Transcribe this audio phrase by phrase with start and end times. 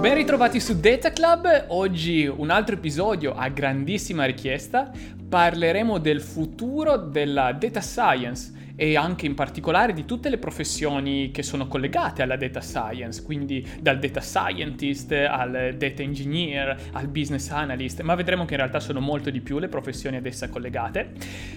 [0.00, 4.92] Ben ritrovati su Data Club, oggi un altro episodio a grandissima richiesta,
[5.28, 11.42] parleremo del futuro della data science e anche in particolare di tutte le professioni che
[11.42, 18.02] sono collegate alla data science, quindi dal data scientist al data engineer al business analyst,
[18.02, 21.10] ma vedremo che in realtà sono molto di più le professioni ad essa collegate.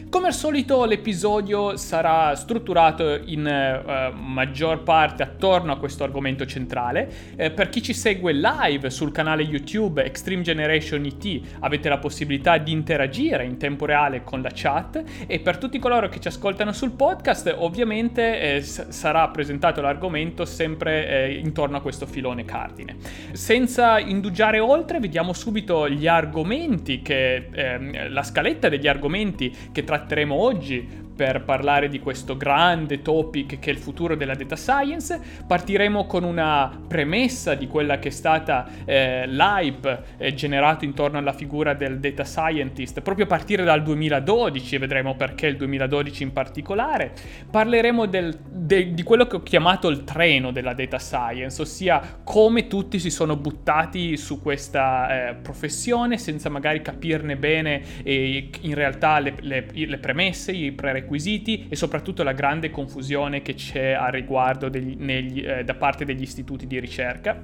[0.10, 7.36] Come al solito l'episodio sarà strutturato in uh, maggior parte attorno a questo argomento centrale.
[7.36, 12.58] Eh, per chi ci segue live sul canale YouTube Extreme Generation IT avete la possibilità
[12.58, 16.72] di interagire in tempo reale con la chat e per tutti coloro che ci ascoltano
[16.72, 22.96] sul podcast podcast ovviamente eh, sarà presentato l'argomento sempre eh, intorno a questo filone cardine.
[23.34, 30.34] Senza indugiare oltre, vediamo subito gli argomenti che eh, la scaletta degli argomenti che tratteremo
[30.34, 35.20] oggi per parlare di questo grande topic che è il futuro della data science.
[35.46, 41.34] Partiremo con una premessa di quella che è stata eh, l'hype eh, generato intorno alla
[41.34, 46.34] figura del data scientist, proprio a partire dal 2012, e vedremo perché il 2012 in
[46.34, 47.14] particolare.
[47.50, 52.68] Parleremo del, de, di quello che ho chiamato il treno della data science, ossia come
[52.68, 59.36] tutti si sono buttati su questa eh, professione senza magari capirne bene in realtà le,
[59.42, 64.70] le, le premesse, i prerequisiti requisiti e soprattutto la grande confusione che c'è al riguardo
[64.70, 67.44] degli, negli, eh, da parte degli istituti di ricerca.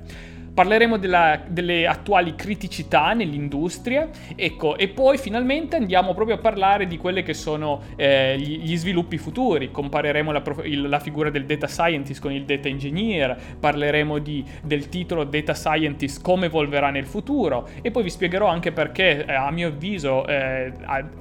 [0.57, 6.97] Parleremo della, delle attuali criticità nell'industria, ecco, e poi finalmente andiamo proprio a parlare di
[6.97, 9.69] quelli che sono eh, gli, sviluppi futuri.
[9.69, 10.41] Compareremo la,
[10.87, 16.23] la, figura del data scientist con il data engineer, parleremo di, del titolo data scientist
[16.23, 20.73] come evolverà nel futuro e poi vi spiegherò anche perché, eh, a mio avviso, eh,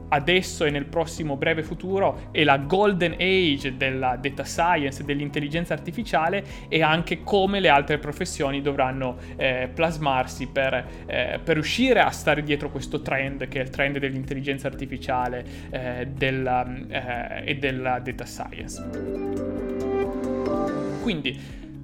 [0.09, 6.45] adesso e nel prossimo breve futuro è la golden age della data science, dell'intelligenza artificiale
[6.69, 12.43] e anche come le altre professioni dovranno eh, plasmarsi per, eh, per, riuscire a stare
[12.43, 18.25] dietro questo trend che è il trend dell'intelligenza artificiale eh, della, eh, e della data
[18.25, 18.85] science.
[21.03, 21.39] Quindi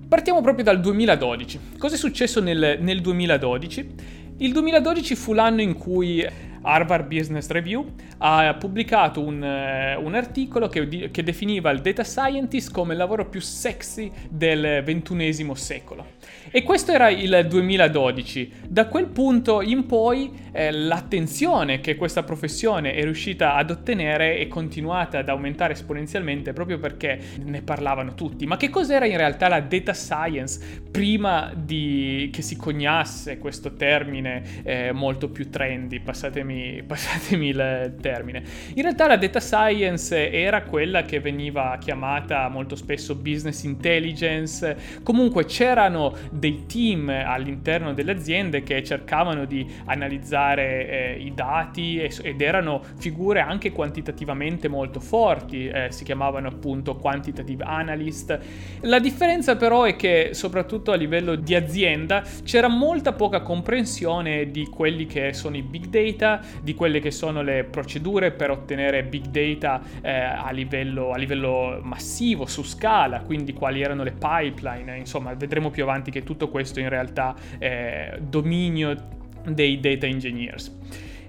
[0.08, 1.60] partiamo proprio dal 2012.
[1.78, 3.94] Cosa è successo nel, nel 2012?
[4.38, 6.26] Il 2012 fu l'anno in cui
[6.62, 12.72] Harvard Business Review ha pubblicato un, uh, un articolo che, che, definiva il data scientist
[12.72, 16.06] come il lavoro più sexy del ventunesimo secolo.
[16.54, 18.52] E questo era il 2012.
[18.68, 24.48] Da quel punto in poi eh, l'attenzione che questa professione è riuscita ad ottenere è
[24.48, 28.44] continuata ad aumentare esponenzialmente proprio perché ne parlavano tutti.
[28.44, 34.42] Ma che cos'era in realtà la data science prima di, che si coniasse questo termine
[34.62, 36.00] eh, molto più trendy?
[36.00, 38.42] Passatemi, passatemi il termine.
[38.74, 45.46] In realtà la data science era quella che veniva chiamata molto spesso business intelligence, comunque
[45.46, 52.82] c'erano dei team all'interno delle aziende che cercavano di analizzare eh, i dati ed erano
[52.96, 58.36] figure anche quantitativamente molto forti, eh, si chiamavano appunto quantitative analyst.
[58.80, 64.66] La differenza però è che soprattutto a livello di azienda c'era molta poca comprensione di
[64.66, 69.26] quelli che sono i big data, di quelle che sono le procedure per ottenere big
[69.26, 75.32] data eh, a, livello, a, livello, massivo, su scala, quindi quali erano le pipeline, insomma
[75.34, 78.94] vedremo più avanti che tutto questo in realtà è dominio
[79.44, 80.74] dei data engineers.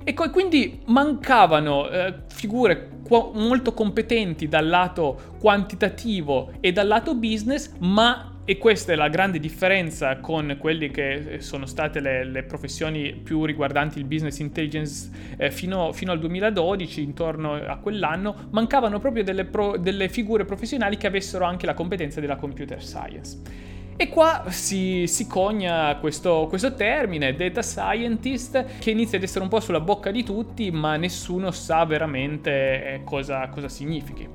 [0.05, 7.71] E quindi mancavano eh, figure qu- molto competenti dal lato quantitativo e dal lato business,
[7.79, 13.13] ma e questa è la grande differenza con quelle che sono state le, le professioni
[13.13, 19.23] più riguardanti il business intelligence eh, fino, fino, al 2012, intorno a quell'anno, mancavano proprio
[19.23, 23.71] delle, pro, delle figure professionali che avessero anche la competenza della computer science.
[23.95, 29.49] E qua si, si cogna questo, questo, termine, data scientist, che inizia ad essere un
[29.49, 34.27] po' sulla bocca di tutti, ma nessuno sa veramente eh, cosa, cosa significhi.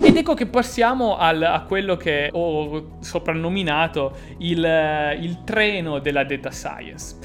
[0.00, 6.50] Ed ecco che passiamo al, a quello che ho soprannominato il, il treno della data
[6.50, 7.16] science.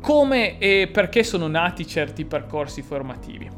[0.00, 3.48] Come e perché sono nati certi percorsi formativi.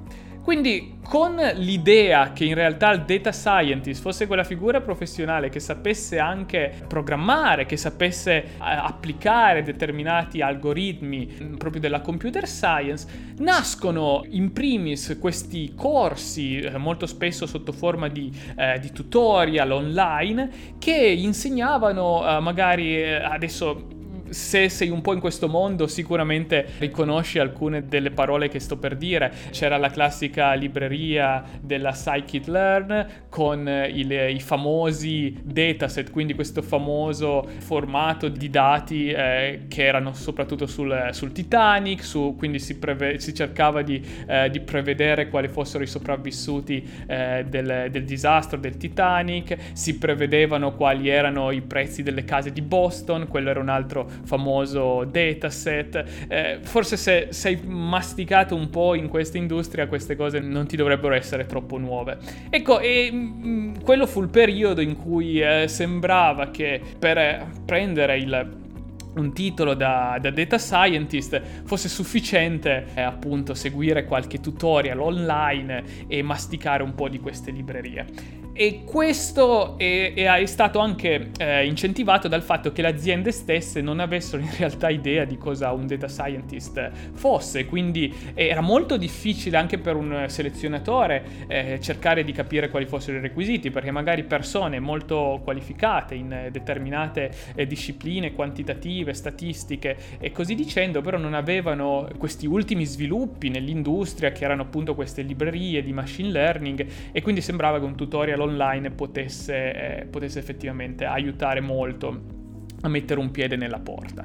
[0.48, 6.18] Quindi con l'idea che in realtà il data scientist fosse quella figura professionale che sapesse
[6.18, 14.50] anche programmare, che sapesse eh, applicare determinati algoritmi mm, proprio della computer science, nascono in
[14.54, 22.26] primis questi corsi, eh, molto spesso sotto forma di, eh, di tutorial online, che insegnavano
[22.26, 23.96] eh, magari eh, adesso
[24.30, 28.96] se sei un po' in questo mondo sicuramente riconosci alcune delle parole che sto per
[28.96, 29.32] dire.
[29.50, 38.28] C'era la classica libreria della Scikit-Learn con il, i famosi dataset, quindi questo famoso formato
[38.28, 43.82] di dati eh, che erano soprattutto sul, sul Titanic, su, quindi si, preve- si cercava
[43.82, 49.98] di, eh, di, prevedere quali fossero i sopravvissuti eh, del, del disastro del Titanic, si
[49.98, 56.04] prevedevano quali erano i prezzi delle case di Boston, quello era un altro famoso dataset.
[56.28, 61.14] Eh, forse se sei masticato un po' in questa industria, queste cose non ti dovrebbero
[61.14, 62.18] essere troppo nuove.
[62.50, 67.46] Ecco, e mh, mm, quello fu il periodo in cui eh, sembrava che per eh,
[67.64, 68.66] prendere il
[69.14, 76.22] un titolo da, da, data scientist fosse sufficiente eh, appunto seguire qualche tutorial online e
[76.22, 78.37] masticare un po' di queste librerie.
[78.60, 84.00] E questo è, è stato anche eh, incentivato dal fatto che le aziende stesse non
[84.00, 89.78] avessero in realtà idea di cosa un data scientist fosse, quindi era molto difficile anche
[89.78, 95.40] per un selezionatore eh, cercare di capire quali fossero i requisiti, perché magari persone molto
[95.44, 102.84] qualificate in determinate eh, discipline quantitative, statistiche e così dicendo, però non avevano questi ultimi
[102.86, 107.94] sviluppi nell'industria che erano appunto queste librerie di machine learning e quindi sembrava che un
[107.94, 112.36] tutorial online potesse, eh, potesse effettivamente aiutare molto
[112.80, 114.24] a mettere un piede nella porta.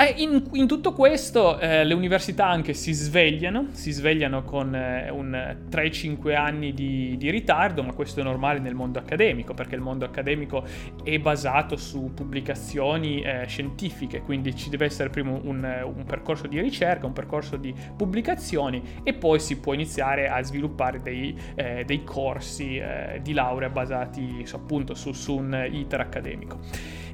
[0.00, 5.10] Eh, in, in, tutto questo eh, le università anche si svegliano, si svegliano con eh,
[5.10, 9.80] un 3-5 anni di, di, ritardo, ma questo è normale nel mondo accademico, perché il
[9.80, 10.64] mondo accademico
[11.02, 15.42] è basato su pubblicazioni eh, scientifiche, quindi ci deve essere prima un,
[15.96, 21.02] un, percorso di ricerca, un percorso di pubblicazioni e poi si può iniziare a sviluppare
[21.02, 26.60] dei, eh, dei corsi eh, di laurea basati su, appunto su, su un iter accademico.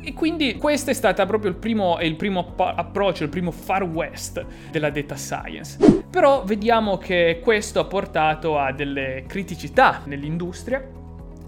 [0.06, 4.45] E quindi questo è stato proprio il primo, il primo approccio, il primo far west
[4.71, 6.03] della data science.
[6.11, 11.03] Però vediamo che questo ha portato a delle criticità nell'industria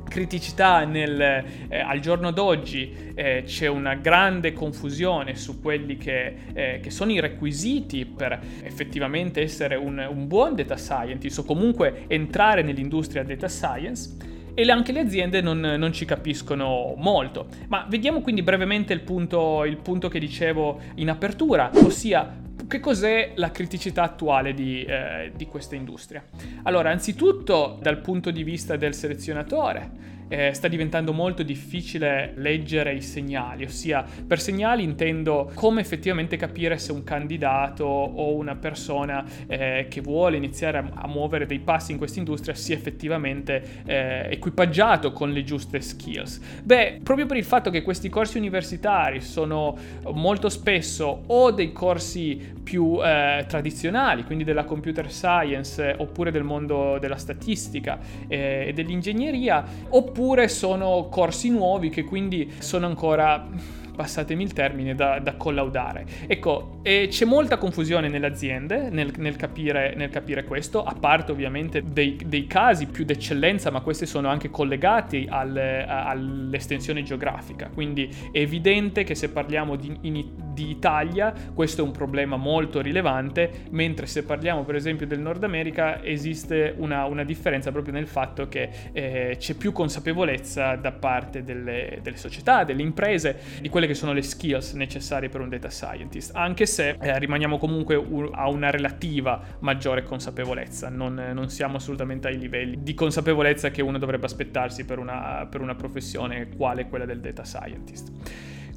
[0.09, 1.45] criticità nel, eh,
[1.79, 7.21] al giorno d'oggi eh, c'è una grande confusione su quelli che, eh, che, sono i
[7.21, 14.36] requisiti per effettivamente essere un, un buon data scientist o comunque entrare nell'industria data science
[14.59, 17.49] e anche le aziende non, non, ci capiscono molto.
[17.69, 23.33] Ma vediamo quindi brevemente il punto, il punto che dicevo in apertura, ossia che cos'è
[23.35, 26.25] la criticità attuale di, eh, di questa industria?
[26.63, 33.03] Allora, anzitutto dal punto di vista del selezionatore, eh, sta diventando molto difficile leggere i
[33.03, 39.87] segnali, ossia per segnali intendo come effettivamente capire se un candidato o una persona eh,
[39.89, 45.13] che vuole iniziare a, a, muovere dei passi in questa industria sia effettivamente eh, equipaggiato
[45.13, 46.41] con le giuste skills.
[46.63, 49.77] Beh, proprio per il fatto che questi corsi universitari sono
[50.13, 56.99] molto spesso o dei corsi più eh, tradizionali, quindi della computer science oppure del mondo
[56.99, 63.47] della statistica eh, e dell'ingegneria, oppure oppure sono corsi nuovi che quindi sono ancora
[63.97, 66.07] passatemi il termine, da, da collaudare.
[66.27, 71.83] Ecco, c'è molta confusione nelle aziende nel, nel, capire, nel capire, questo, a parte ovviamente
[71.85, 77.71] dei, dei, casi più d'eccellenza, ma questi sono anche collegati al, all'estensione geografica.
[77.73, 82.81] Quindi è evidente che se parliamo di, in, di Italia questo è un problema molto
[82.81, 88.07] rilevante, mentre se parliamo per esempio del Nord America esiste una, una differenza proprio nel
[88.07, 93.86] fatto che eh, c'è più consapevolezza da parte delle, delle società, delle imprese, di quelle
[93.87, 98.31] che sono le skills necessarie per un data scientist, anche se eh, rimaniamo comunque un,
[98.33, 103.99] a una relativa maggiore consapevolezza, non, non, siamo assolutamente ai livelli di consapevolezza che uno
[103.99, 108.13] dovrebbe aspettarsi per una, per una professione quale quella del data scientist.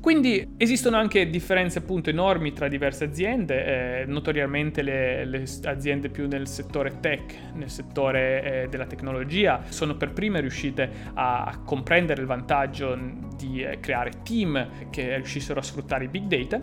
[0.01, 6.27] Quindi esistono anche differenze appunto enormi tra diverse aziende, eh, notoriamente le, le, aziende più
[6.27, 12.27] nel settore tech, nel settore eh, della tecnologia, sono per prime riuscite a, comprendere il
[12.27, 12.97] vantaggio
[13.35, 16.59] di eh, creare team che riuscissero a sfruttare i big data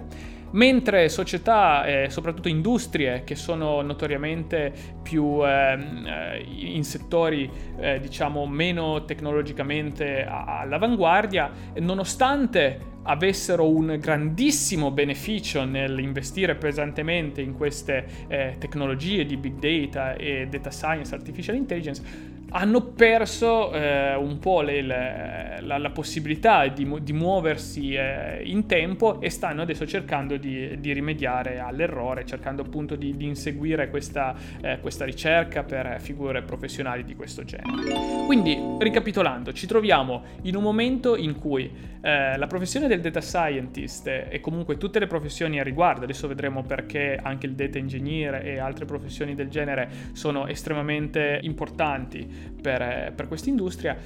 [0.52, 8.46] mentre società e soprattutto industrie che sono notoriamente più ehm, eh, in settori eh, diciamo
[8.46, 11.50] meno tecnologicamente all'avanguardia,
[11.80, 20.46] nonostante avessero un grandissimo beneficio nell'investire pesantemente in queste eh, tecnologie di big data e
[20.50, 26.88] data science, artificial intelligence, hanno perso eh, un po' le, le, la, la, possibilità di,
[27.02, 32.94] di muoversi eh, in tempo e stanno adesso cercando di, di rimediare all'errore, cercando appunto
[32.94, 38.24] di, di inseguire questa, eh, questa, ricerca per figure professionali di questo genere.
[38.26, 41.70] Quindi, ricapitolando, ci troviamo in un momento in cui
[42.00, 46.62] eh, la professione del data scientist e comunque tutte le professioni a riguardo, adesso vedremo
[46.62, 52.26] perché anche il data engineer e altre professioni del genere sono estremamente importanti
[52.60, 53.96] per, per questa industria,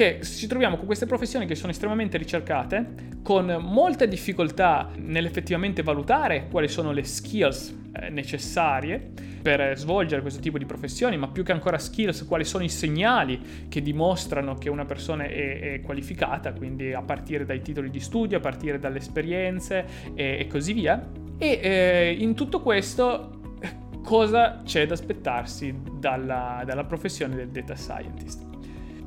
[0.00, 6.46] che ci troviamo con queste professioni che sono estremamente ricercate, con molte difficoltà nell'effettivamente valutare
[6.50, 9.10] quali sono le skills eh, necessarie
[9.42, 13.66] per svolgere questo tipo di professioni, ma più che ancora skills, quali sono i segnali
[13.68, 18.38] che dimostrano che una persona è, è qualificata, quindi a partire dai titoli di studio,
[18.38, 21.10] a partire dalle esperienze e, e così via.
[21.36, 23.58] E eh, in tutto questo
[24.02, 28.48] cosa c'è da aspettarsi dalla, dalla professione del data scientist.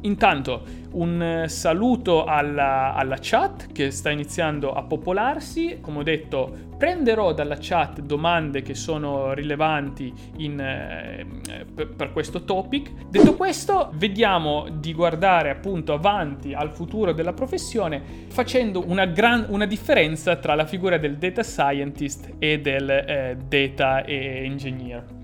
[0.04, 5.78] Intanto un saluto alla, alla, chat che sta iniziando a popolarsi.
[5.82, 11.26] Come ho detto, prenderò dalla chat domande che sono rilevanti in, eh,
[11.74, 13.08] per, per, questo topic.
[13.10, 19.66] Detto questo, vediamo di guardare appunto avanti al futuro della professione facendo una, gran, una
[19.66, 25.22] differenza tra la figura del data scientist e del eh, data engineer.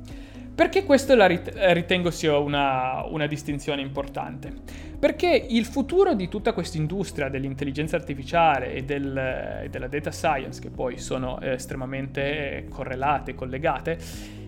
[0.59, 4.51] Perché questo la ritengo sia una, una distinzione importante?
[4.99, 10.69] Perché il futuro di tutta questa industria dell'intelligenza artificiale e del, della data science, che
[10.69, 13.99] poi sono estremamente correlate, collegate,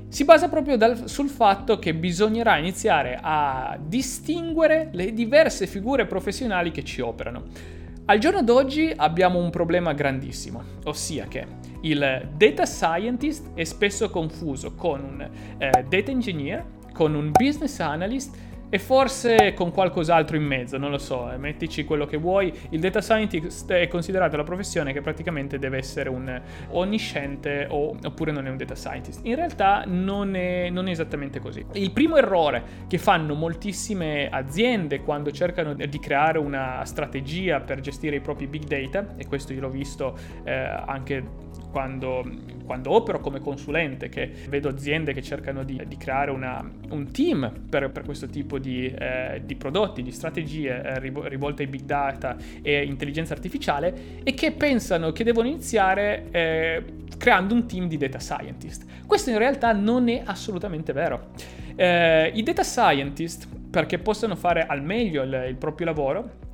[0.09, 6.71] si basa proprio dal, sul fatto che bisognerà iniziare a distinguere le diverse figure professionali
[6.71, 7.79] che ci operano.
[8.05, 11.45] Al giorno d'oggi abbiamo un problema grandissimo, ossia che
[11.81, 18.35] il data scientist è spesso confuso con un eh, data engineer, con un business analyst
[18.73, 22.53] e forse con qualcos'altro in mezzo, non lo so, eh, mettici quello che vuoi.
[22.69, 28.31] Il data scientist è considerato la professione che praticamente deve essere un onnisciente o, oppure
[28.31, 29.19] non è un data scientist.
[29.25, 31.65] In realtà non è, non è esattamente così.
[31.73, 38.15] Il primo errore che fanno moltissime aziende quando cercano di creare una strategia per gestire
[38.15, 42.23] i propri big data, e questo io l'ho visto eh, anche quando,
[42.65, 47.51] quando, opero come consulente, che vedo aziende che cercano di, di creare una, un team
[47.69, 52.35] per, per, questo tipo di, eh, di prodotti, di strategie eh, rivolte ai big data
[52.61, 56.83] e intelligenza artificiale e che pensano che devono iniziare eh,
[57.17, 58.85] creando un team di data scientist.
[59.05, 61.29] Questo in realtà non è assolutamente vero.
[61.75, 66.49] Eh, I data scientist, perché possano fare al meglio il, il proprio lavoro,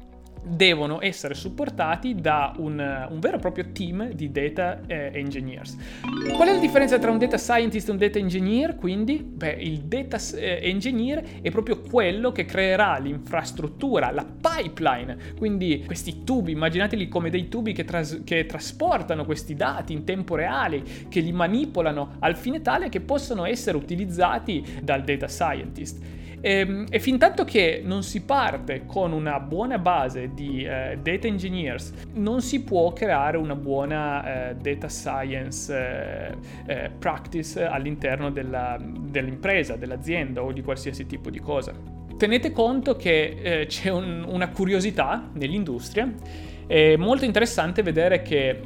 [0.47, 5.77] devono essere supportati da un, un, vero e proprio team di data eh, engineers.
[6.33, 8.75] Qual è la differenza tra un data scientist e un data engineer?
[8.75, 15.83] Quindi, beh, il data eh, engineer è proprio quello che creerà l'infrastruttura, la pipeline, quindi
[15.85, 20.81] questi tubi, immaginateli come dei tubi che, tras- che trasportano questi dati in tempo reale,
[21.09, 26.16] che li manipolano al fine tale che possano essere utilizzati dal data scientist.
[26.41, 30.97] E, ehm, e fin tanto che non si parte con una buona base di eh,
[31.01, 36.35] data engineers, non si può creare una buona eh, data science eh,
[36.67, 41.73] eh practice all'interno della, dell'impresa, dell'azienda o di qualsiasi tipo di cosa.
[42.17, 46.11] Tenete conto che eh, c'è un, una curiosità nell'industria,
[46.65, 48.59] è molto interessante vedere che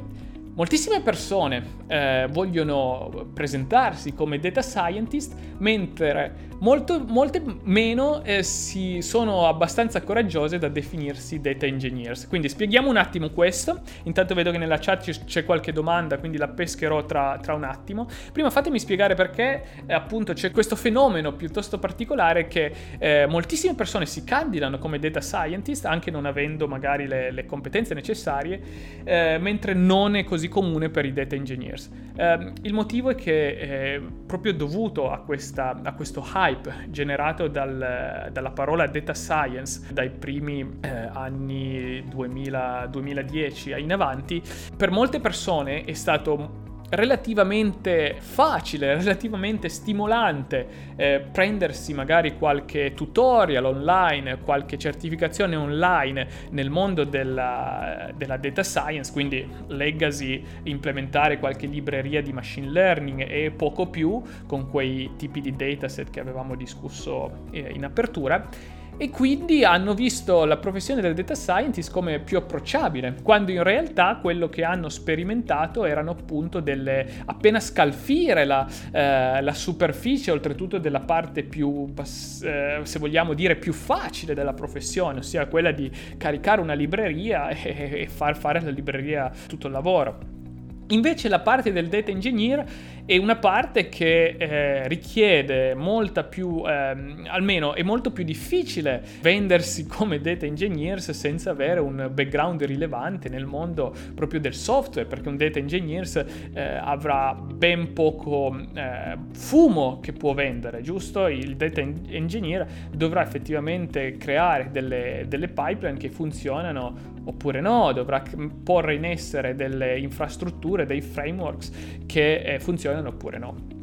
[0.54, 9.46] Moltissime persone eh, vogliono presentarsi come data scientist, mentre molto, molte meno eh, si sono
[9.46, 12.28] abbastanza coraggiose da definirsi data engineers.
[12.28, 13.80] Quindi spieghiamo un attimo questo.
[14.04, 18.06] Intanto vedo che nella chat c'è qualche domanda, quindi la pescherò tra, tra un attimo.
[18.32, 24.04] Prima fatemi spiegare perché eh, appunto c'è questo fenomeno piuttosto particolare che eh, moltissime persone
[24.04, 28.60] si candidano come data scientist, anche non avendo magari le, le competenze necessarie,
[29.04, 31.88] eh, mentre non è così così comune per i data engineers.
[32.16, 38.30] Eh, il motivo è che è proprio dovuto a, questa, a questo hype generato dal,
[38.32, 44.42] dalla parola data science dai primi eh, anni 2000, 2010 in avanti,
[44.76, 54.38] per molte persone è stato relativamente facile, relativamente stimolante eh, prendersi magari qualche tutorial online,
[54.40, 62.32] qualche certificazione online nel mondo della, della data science, quindi legacy, implementare qualche libreria di
[62.32, 67.84] machine learning e poco più con quei tipi di dataset che avevamo discusso eh, in
[67.84, 68.48] apertura
[68.96, 74.18] e quindi hanno visto la professione del data scientist come più approcciabile, quando in realtà
[74.20, 81.00] quello che hanno sperimentato erano appunto delle appena scalfire la, eh, la superficie, oltretutto della
[81.00, 86.74] parte più, eh, se vogliamo dire, più facile della professione, ossia quella di caricare una
[86.74, 90.40] libreria e, e far fare alla libreria tutto il lavoro.
[90.88, 92.64] Invece la parte del data engineer
[93.04, 99.86] è una parte che eh, richiede molta più, ehm, almeno è molto più difficile vendersi
[99.88, 105.36] come data engineers senza avere un background rilevante nel mondo proprio del software, perché un
[105.36, 106.06] data engineer
[106.54, 111.26] eh, avrà ben poco eh, fumo che può vendere, giusto?
[111.26, 118.22] Il data engineer dovrà effettivamente creare delle, delle pipeline che funzionano oppure no, dovrà
[118.62, 121.70] porre in essere delle infrastrutture, dei frameworks
[122.06, 122.58] che eh,
[122.92, 123.81] funzionano oppure no.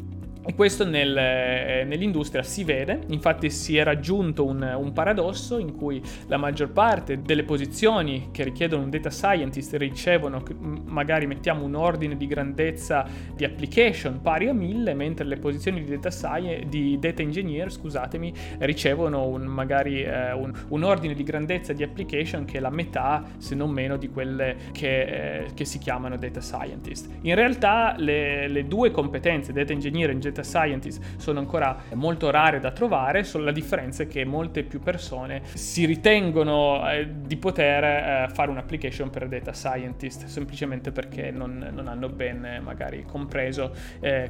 [0.50, 5.76] E questo nel, eh, nell'industria si vede, infatti si è raggiunto un, un, paradosso in
[5.76, 10.42] cui la maggior parte delle posizioni che richiedono un data scientist ricevono,
[10.86, 15.92] magari mettiamo un ordine di grandezza di application pari a 1000, mentre le posizioni di
[15.92, 21.74] data, science, di data engineer scusatemi, ricevono un, magari eh, un, un, ordine di grandezza
[21.74, 25.78] di application che è la metà, se non meno, di quelle che, eh, che si
[25.78, 27.08] chiamano data scientist.
[27.22, 32.30] In realtà le, le due competenze, data engineer e data data scientist sono ancora molto
[32.30, 37.38] rare da trovare, solo la differenza è che molte più persone si ritengono eh, di
[37.38, 43.04] poter eh, fare un'application per data scientist semplicemente perché non, non hanno ben eh, magari
[43.04, 43.76] compreso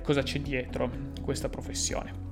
[0.02, 0.90] cosa c'è dietro
[1.22, 2.29] questa professione.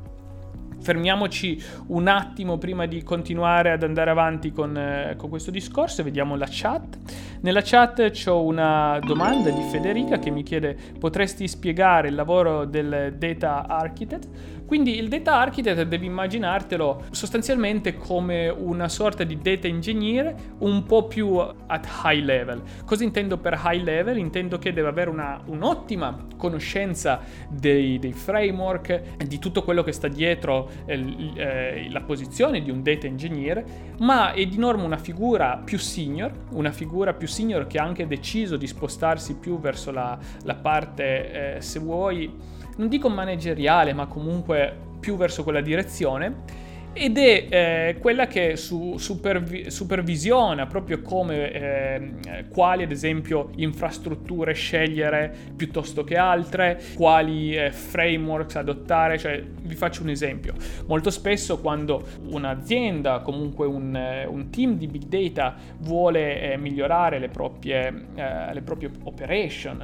[0.79, 6.03] Fermiamoci un attimo prima di continuare ad andare avanti con, eh, con questo discorso e
[6.03, 6.97] vediamo la chat.
[7.41, 13.13] Nella chat ho una domanda di Federica che mi chiede potresti spiegare il lavoro del
[13.17, 14.27] data architect?
[14.67, 21.07] Quindi il data architect devi immaginartelo sostanzialmente come una sorta di data engineer un po'
[21.07, 22.61] più at high level.
[22.83, 24.17] Cosa intendo per high level?
[24.17, 30.09] Intendo che deve avere una, un'ottima conoscenza dei, dei, framework, di tutto quello che sta
[30.09, 33.63] dietro eh, eh, la posizione di un data engineer,
[33.99, 38.05] ma è di norma una figura più senior, una figura più senior che ha anche
[38.05, 44.07] deciso di spostarsi più verso la, la parte, eh, se vuoi, non dico manageriale, ma
[44.07, 46.65] comunque più verso quella direzione
[46.97, 54.53] ed è eh, quella che su, supervi- supervisiona proprio come eh, quali ad esempio infrastrutture
[54.53, 60.55] scegliere piuttosto che altre, quali eh, frameworks adottare, cioè vi faccio un esempio.
[60.87, 67.19] Molto spesso quando un'azienda, comunque un, eh, un team di big data vuole eh, migliorare
[67.19, 69.75] le proprie, eh, le proprie operation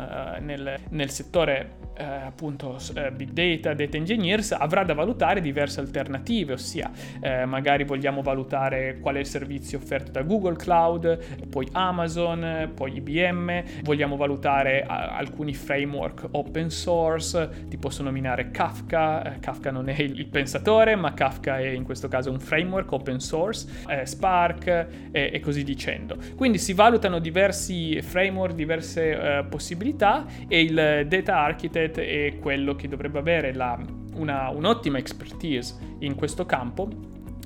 [0.42, 6.54] nel, nel settore eh, appunto eh, big data, data engineers, avrà da valutare diverse alternative,
[6.54, 12.72] ossia eh, magari vogliamo valutare qual è il servizio offerto da Google Cloud, poi Amazon,
[12.74, 19.72] poi IBM, vogliamo valutare a- alcuni framework open source, ti posso nominare Kafka, eh, Kafka
[19.72, 23.68] non è il, il, pensatore, ma Kafka è in questo caso un framework open source,
[23.88, 26.18] eh, Spark e così dicendo.
[26.36, 32.76] Quindi si valutano diversi framework, diverse eh, possibilità e il data architect Architect è quello
[32.76, 33.78] che dovrebbe avere la,
[34.16, 36.88] una, un'ottima expertise in questo campo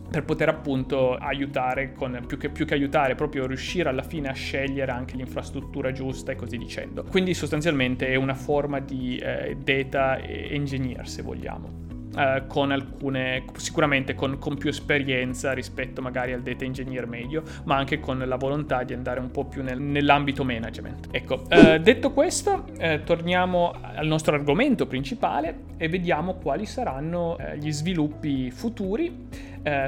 [0.09, 4.33] per poter appunto aiutare, con, più, che, più che aiutare, proprio riuscire alla fine a
[4.33, 7.03] scegliere anche l'infrastruttura giusta e così dicendo.
[7.03, 11.86] Quindi sostanzialmente è una forma di eh, data engineer se vogliamo.
[12.17, 17.75] Uh, con alcune, sicuramente con, con, più esperienza rispetto magari al data engineer medio, ma
[17.75, 21.09] anche con la volontà di andare un po' più nel, nell'ambito management.
[21.11, 27.71] Ecco, uh, detto questo, uh, torniamo al nostro argomento principale e vediamo quali saranno gli
[27.71, 29.27] sviluppi futuri,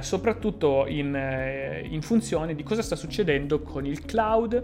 [0.02, 1.18] soprattutto in,
[1.90, 4.64] in funzione di cosa sta succedendo con il cloud,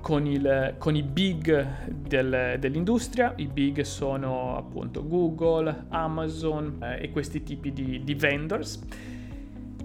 [0.00, 7.10] con, il, con i big del, dell'industria, i big sono appunto Google, Amazon eh, e
[7.10, 8.80] questi tipi di, di, vendors.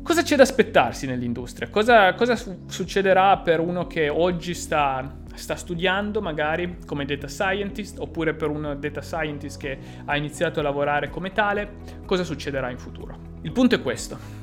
[0.03, 1.69] Cosa c'è da aspettarsi nell'industria?
[1.69, 7.99] Cosa, cosa su- succederà per uno che oggi sta, sta studiando magari come data scientist
[7.99, 11.77] oppure per un data scientist che ha iniziato a lavorare come tale?
[12.05, 13.17] Cosa succederà in futuro?
[13.41, 14.41] Il punto è questo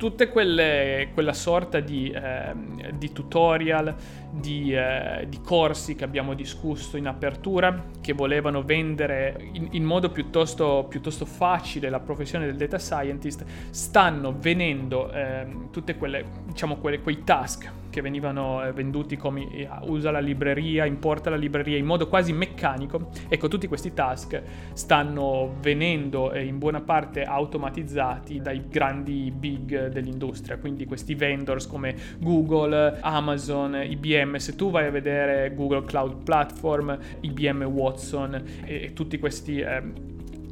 [0.00, 2.54] tutte quelle, quella sorta di, eh,
[2.94, 3.94] di tutorial,
[4.30, 10.10] di, eh, di, corsi che abbiamo discusso in apertura, che volevano vendere in, in modo
[10.10, 17.00] piuttosto, piuttosto, facile la professione del data scientist, stanno venendo eh, tutte quelle, diciamo, quelle,
[17.00, 21.84] quei task che venivano eh, venduti come eh, usa la libreria, importa la libreria in
[21.84, 24.40] modo quasi meccanico, ecco tutti questi task
[24.72, 32.98] stanno venendo in buona parte automatizzati dai grandi big dell'industria, quindi questi vendors come Google,
[33.00, 39.18] Amazon, IBM, se tu vai a vedere Google Cloud Platform, IBM Watson e, e tutti
[39.18, 39.82] questi eh,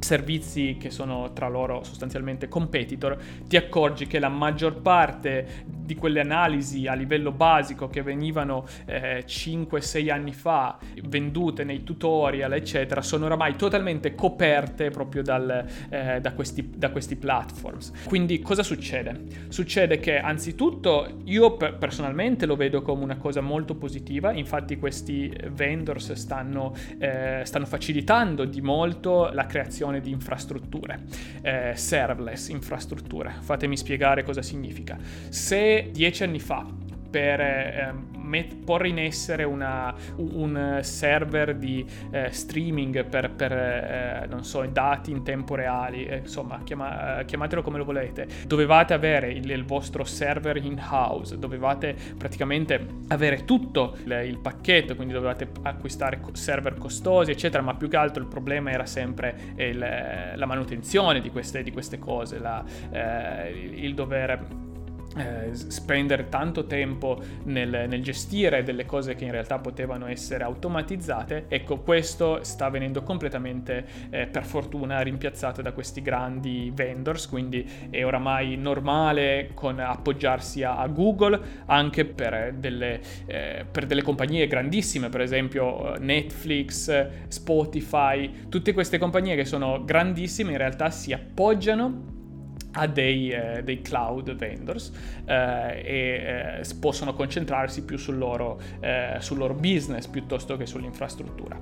[0.09, 3.15] servizi che sono tra loro sostanzialmente competitor,
[3.47, 9.23] ti accorgi che la maggior parte di quelle analisi a livello basico che venivano eh,
[9.27, 16.33] 5-6 anni fa, vendute nei tutorial, eccetera, sono oramai totalmente coperte proprio dal, eh, da,
[16.33, 17.91] questi, da, questi, platforms.
[18.05, 19.47] Quindi cosa succede?
[19.49, 26.13] Succede che anzitutto io personalmente lo vedo come una cosa molto positiva, infatti questi vendors
[26.13, 31.01] stanno, eh, stanno facilitando di molto la creazione di infrastrutture,
[31.41, 33.33] eh, serverless infrastrutture.
[33.41, 34.97] Fatemi spiegare cosa significa.
[35.29, 37.93] Se dieci anni fa per eh,
[38.29, 44.63] met- porre in essere una, un server di eh, streaming per, per eh, non so,
[44.65, 48.27] dati in tempo reali, eh, insomma, chiama- chiamatelo come lo volete.
[48.45, 54.95] Dovevate avere il, il, vostro server in house, dovevate praticamente avere tutto il, il, pacchetto,
[54.95, 59.77] quindi dovevate acquistare server costosi, eccetera, ma più che altro il problema era sempre il,
[59.77, 64.67] la manutenzione di queste, di queste cose, la, eh, il dover
[65.17, 71.45] eh, spendere tanto tempo nel, nel, gestire delle cose che in realtà potevano essere automatizzate,
[71.47, 78.05] ecco questo sta avvenendo completamente eh, per fortuna rimpiazzato da questi grandi vendors, quindi è
[78.05, 85.09] oramai normale con appoggiarsi a, a Google anche per delle, eh, per delle compagnie grandissime,
[85.09, 92.17] per esempio Netflix, Spotify, tutte queste compagnie che sono grandissime in realtà si appoggiano
[92.73, 94.91] a dei, eh, dei, cloud vendors
[95.25, 101.59] eh, e eh, possono concentrarsi più sul loro, eh, sul loro, business piuttosto che sull'infrastruttura.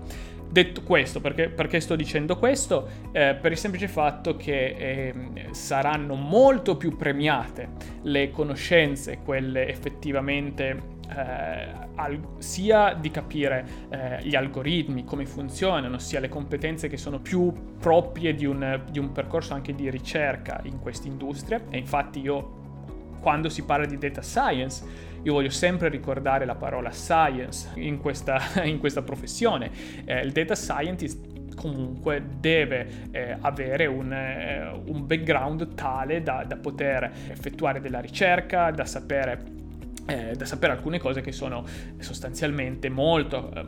[0.50, 2.88] Detto questo, perché, perché sto dicendo questo?
[3.12, 7.70] Eh, per il semplice fatto che ehm, saranno molto più premiate
[8.04, 16.20] le conoscenze, quelle effettivamente eh, al, sia di capire eh, gli algoritmi, come funzionano, sia
[16.20, 20.80] le competenze che sono più proprie di un, di un percorso anche di ricerca in
[20.80, 21.62] questa industria.
[21.70, 26.92] E infatti io, quando si parla di data science, io voglio sempre ricordare la parola
[26.92, 29.72] science in questa, in questa professione.
[30.06, 36.56] Eh, il data scientist comunque deve eh, avere un, eh, un, background tale da, da
[36.56, 39.66] poter effettuare della ricerca, da sapere
[40.08, 41.66] eh, da sapere alcune cose che sono
[42.00, 43.66] sostanzialmente molto eh,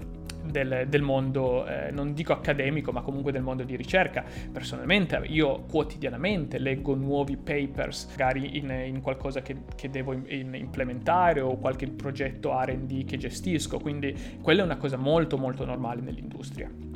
[0.49, 4.23] del, del, mondo, eh, non dico accademico, ma comunque del mondo di ricerca.
[4.51, 11.41] Personalmente io quotidianamente leggo nuovi papers, magari in, in qualcosa che, che devo in, implementare
[11.41, 16.88] o qualche progetto RD che gestisco, quindi quella è una cosa molto molto normale nell'industria.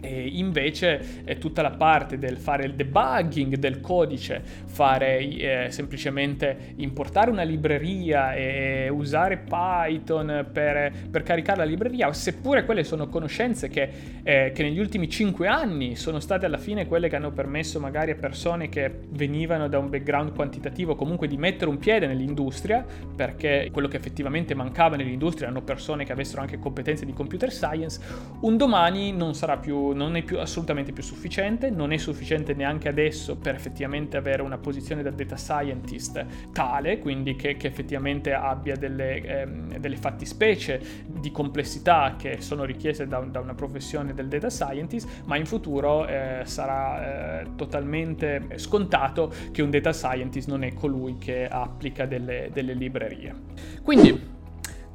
[0.00, 6.74] E invece è tutta la parte del fare il debugging del codice, fare eh, semplicemente
[6.76, 13.68] importare una libreria e usare Python per, per, caricare la libreria, seppure quelle sono conoscenze
[13.68, 13.90] che,
[14.22, 18.12] eh, che, negli ultimi 5 anni sono state alla fine quelle che hanno permesso magari
[18.12, 22.84] a persone che venivano da un background quantitativo comunque di mettere un piede nell'industria,
[23.14, 28.00] perché quello che effettivamente mancava nell'industria erano persone che avessero anche competenze di computer science,
[28.40, 32.88] un domani non sarà più non è più assolutamente più sufficiente, non è sufficiente neanche
[32.88, 38.76] adesso per effettivamente avere una posizione da data scientist tale, quindi che, che effettivamente abbia
[38.76, 44.50] delle, ehm, delle, fattispecie di complessità che sono richieste da, da, una professione del data
[44.50, 50.72] scientist, ma in futuro eh, sarà eh, totalmente scontato che un data scientist non è
[50.72, 53.34] colui che applica delle, delle librerie.
[53.82, 54.36] Quindi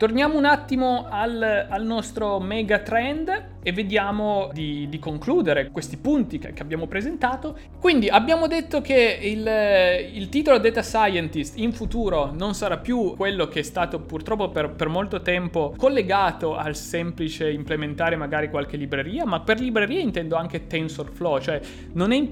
[0.03, 6.39] Torniamo un attimo al, al, nostro mega trend e vediamo di, di concludere questi punti
[6.39, 7.57] che, che, abbiamo presentato.
[7.79, 13.47] Quindi abbiamo detto che il, il, titolo Data Scientist in futuro non sarà più quello
[13.47, 19.25] che è stato purtroppo per, per molto tempo collegato al semplice implementare magari qualche libreria,
[19.25, 21.61] ma per libreria intendo anche TensorFlow, cioè
[21.93, 22.27] non è...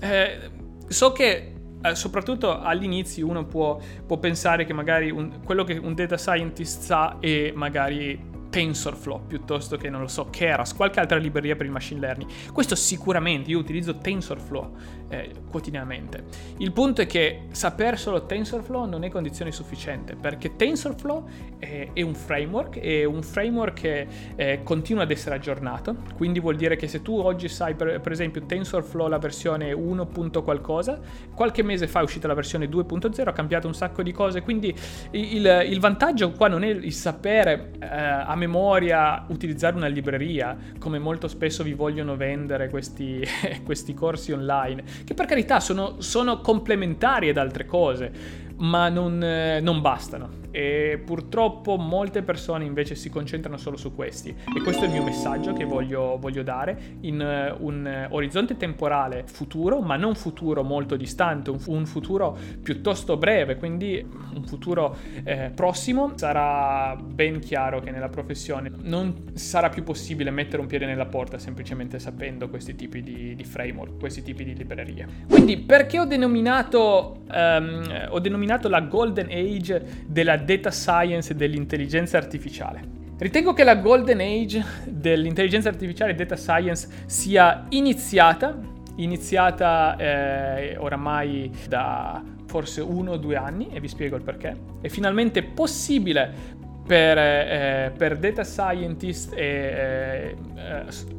[0.00, 0.50] Eh,
[0.86, 1.55] so che
[1.90, 6.82] eh, soprattutto all'inizio uno può, può pensare che magari un, quello che un data scientist
[6.82, 11.72] sa è magari TensorFlow piuttosto che, non lo so, Keras, qualche altra libreria per il
[11.72, 12.30] machine learning.
[12.52, 14.74] Questo sicuramente, io utilizzo TensorFlow
[15.08, 16.24] eh, quotidianamente.
[16.58, 21.24] Il punto è che saper solo TensorFlow non è condizione sufficiente, perché TensorFlow
[21.58, 26.56] è, è un framework, è un framework che eh, continua ad essere aggiornato, quindi vuol
[26.56, 30.08] dire che se tu oggi sai per, per esempio TensorFlow la versione 1.
[30.42, 30.98] qualcosa,
[31.34, 34.74] qualche mese fa è uscita la versione 2.0, ha cambiato un sacco di cose, quindi
[35.10, 40.98] il, il vantaggio qua non è il sapere eh, a memoria utilizzare una libreria, come
[40.98, 43.22] molto spesso vi vogliono vendere questi,
[43.64, 48.12] questi corsi online, che per carità sono, sono complementari ad altre cose,
[48.58, 54.30] ma non, eh, non bastano e purtroppo molte persone invece si concentrano solo su questi.
[54.30, 56.94] E questo è il mio messaggio che voglio, voglio dare.
[57.00, 63.16] In uh, un orizzonte temporale futuro ma non futuro molto distante un, un futuro piuttosto
[63.18, 69.82] breve quindi un futuro eh, prossimo sarà ben chiaro che nella professione non sarà più
[69.82, 74.44] possibile mettere un piede nella porta semplicemente sapendo questi tipi di, di framework questi tipi
[74.44, 75.06] di librerie.
[75.28, 82.16] Quindi perché ho denominato, um, ho denominato la golden age della data science e dell'intelligenza
[82.16, 83.04] artificiale.
[83.18, 88.58] Ritengo che la golden age dell'intelligenza artificiale e data science sia iniziata,
[88.96, 94.54] iniziata eh, oramai da forse uno o due anni e vi spiego il perché.
[94.80, 96.32] È finalmente possibile
[96.86, 101.14] per, eh, per data scientist e eh,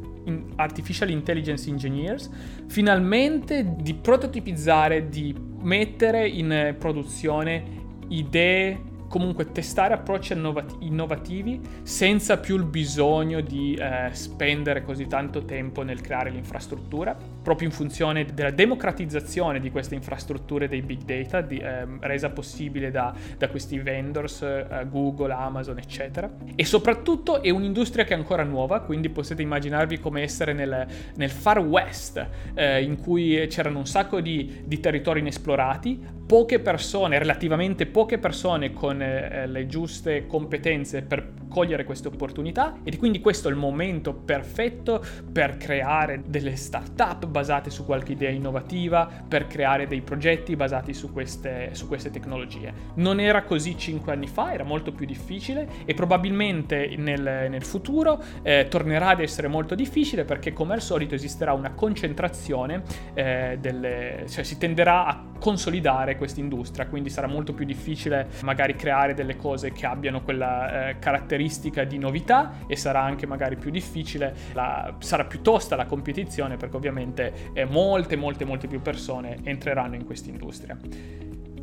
[0.56, 2.30] artificial intelligence engineers
[2.66, 7.76] finalmente di prototipizzare, di mettere in produzione
[8.08, 10.34] idee comunque testare approcci
[10.80, 17.68] innovativi senza più il bisogno di eh, spendere così tanto tempo nel creare l'infrastruttura, proprio
[17.68, 23.14] in funzione della democratizzazione di queste infrastrutture dei big data, di, eh, resa possibile da,
[23.36, 26.30] da questi vendors, eh, Google, Amazon, eccetera.
[26.54, 31.30] E soprattutto è un'industria che è ancora nuova, quindi potete immaginarvi come essere nel, nel
[31.30, 37.86] far west, eh, in cui c'erano un sacco di, di territori inesplorati, poche persone, relativamente
[37.86, 43.50] poche persone con eh, le giuste competenze per cogliere queste opportunità e quindi questo è
[43.50, 50.02] il momento perfetto per creare delle start-up basate su qualche idea innovativa, per creare dei
[50.02, 52.74] progetti basati su queste, su queste tecnologie.
[52.96, 58.22] Non era così cinque anni fa, era molto più difficile e probabilmente nel, nel futuro
[58.42, 62.82] eh, tornerà ad essere molto difficile perché come al solito esisterà una concentrazione
[63.14, 68.74] eh, delle, cioè si tenderà a consolidare questa industria, quindi sarà molto più difficile magari
[68.74, 73.70] creare delle cose che abbiano quella eh, caratteristica di novità e sarà anche magari più
[73.70, 75.40] difficile, la, sarà più
[75.76, 80.76] la competizione perché ovviamente eh, molte, molte, molte più persone entreranno in questa industria.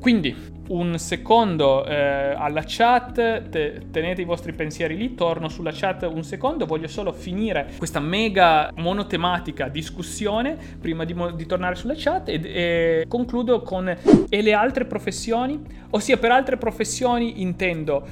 [0.06, 0.36] Quindi
[0.68, 6.24] un secondo eh, alla chat, te, tenete i vostri pensieri lì, torno sulla chat un
[6.24, 12.34] secondo, voglio solo finire questa mega monotematica discussione prima di, di tornare sulla chat e,
[12.36, 13.88] e, concludo con
[14.30, 18.08] e le altre professioni, ossia per altre professioni intendo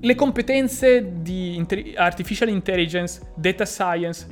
[0.00, 1.66] le competenze di
[1.96, 4.26] artificial intelligence, data science,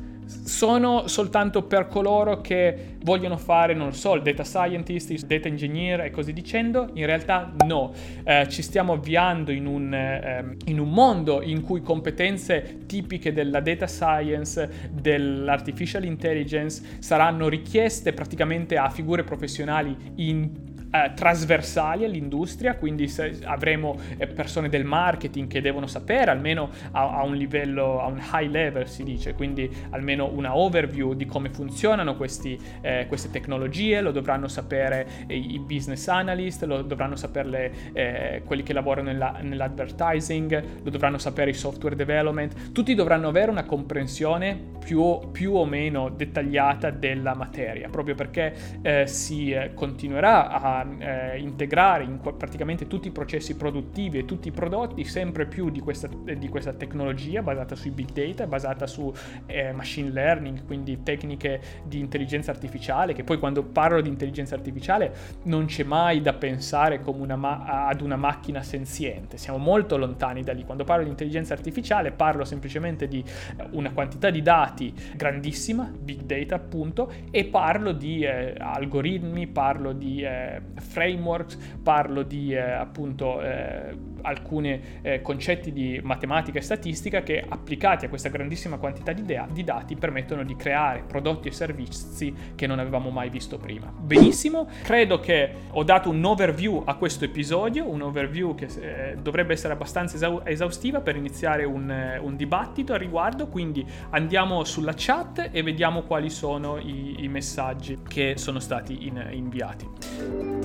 [0.44, 5.48] sono soltanto per coloro che vogliono fare, non lo so, il data scientist, il data
[5.48, 6.90] engineer e così dicendo?
[6.94, 7.92] In realtà no,
[8.24, 13.60] eh, ci stiamo avviando in un, eh, in un, mondo in cui competenze tipiche della
[13.60, 23.12] data science, dell'artificial intelligence saranno richieste praticamente a figure professionali in eh, trasversali all'industria, quindi
[23.44, 28.20] avremo eh, persone del marketing che devono sapere almeno a, a, un livello, a un
[28.32, 34.00] high level si dice, quindi almeno una overview di come funzionano questi, eh, queste tecnologie,
[34.00, 40.82] lo dovranno sapere i business analyst, lo dovranno sapere eh, quelli che lavorano nella, nell'advertising,
[40.82, 46.08] lo dovranno sapere i software development, tutti dovranno avere una comprensione più, più o meno
[46.08, 53.08] dettagliata della materia, proprio perché eh, si eh, continuerà a eh, integrare in praticamente tutti
[53.08, 57.74] i processi produttivi e tutti i prodotti sempre più di questa, di questa tecnologia basata
[57.74, 59.12] sui big data, basata su
[59.46, 65.14] eh, machine learning, quindi tecniche di intelligenza artificiale, che poi quando parlo di intelligenza artificiale
[65.44, 70.52] non c'è mai da pensare una ma- ad una macchina senziente, siamo molto lontani da
[70.52, 70.64] lì.
[70.64, 73.22] Quando parlo di intelligenza artificiale parlo semplicemente di
[73.56, 79.92] eh, una quantità di dati grandissima, big data appunto, e parlo di eh, algoritmi, parlo
[79.92, 87.22] di eh, frameworks, parlo di eh, appunto eh, alcuni eh, concetti di matematica e statistica
[87.22, 91.52] che applicati a questa grandissima quantità di, de- di dati permettono di creare prodotti e
[91.52, 93.92] servizi che non avevamo mai visto prima.
[93.96, 99.52] Benissimo, credo che ho dato un overview a questo episodio, un overview che eh, dovrebbe
[99.52, 104.94] essere abbastanza esau- esaustiva per iniziare un, eh, un, dibattito a riguardo, quindi andiamo sulla
[104.96, 110.59] chat e vediamo quali sono i, i messaggi che sono stati in- inviati.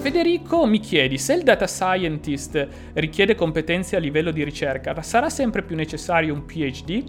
[0.00, 5.62] Federico mi chiedi, se il data scientist richiede competenze a livello di ricerca, sarà sempre
[5.62, 7.04] più necessario un PhD?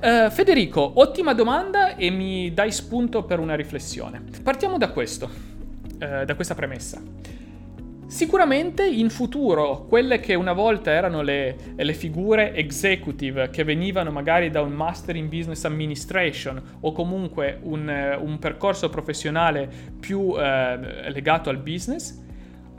[0.00, 4.22] Uh, eh, Federico, ottima domanda e mi dai spunto per una riflessione.
[4.42, 5.30] Partiamo da questo,
[6.00, 7.00] uh, da questa premessa.
[8.08, 14.48] Sicuramente in futuro quelle che una volta erano le, le, figure executive che venivano magari
[14.48, 21.50] da un Master in Business Administration o comunque un, un percorso professionale più eh, legato
[21.50, 22.24] al business,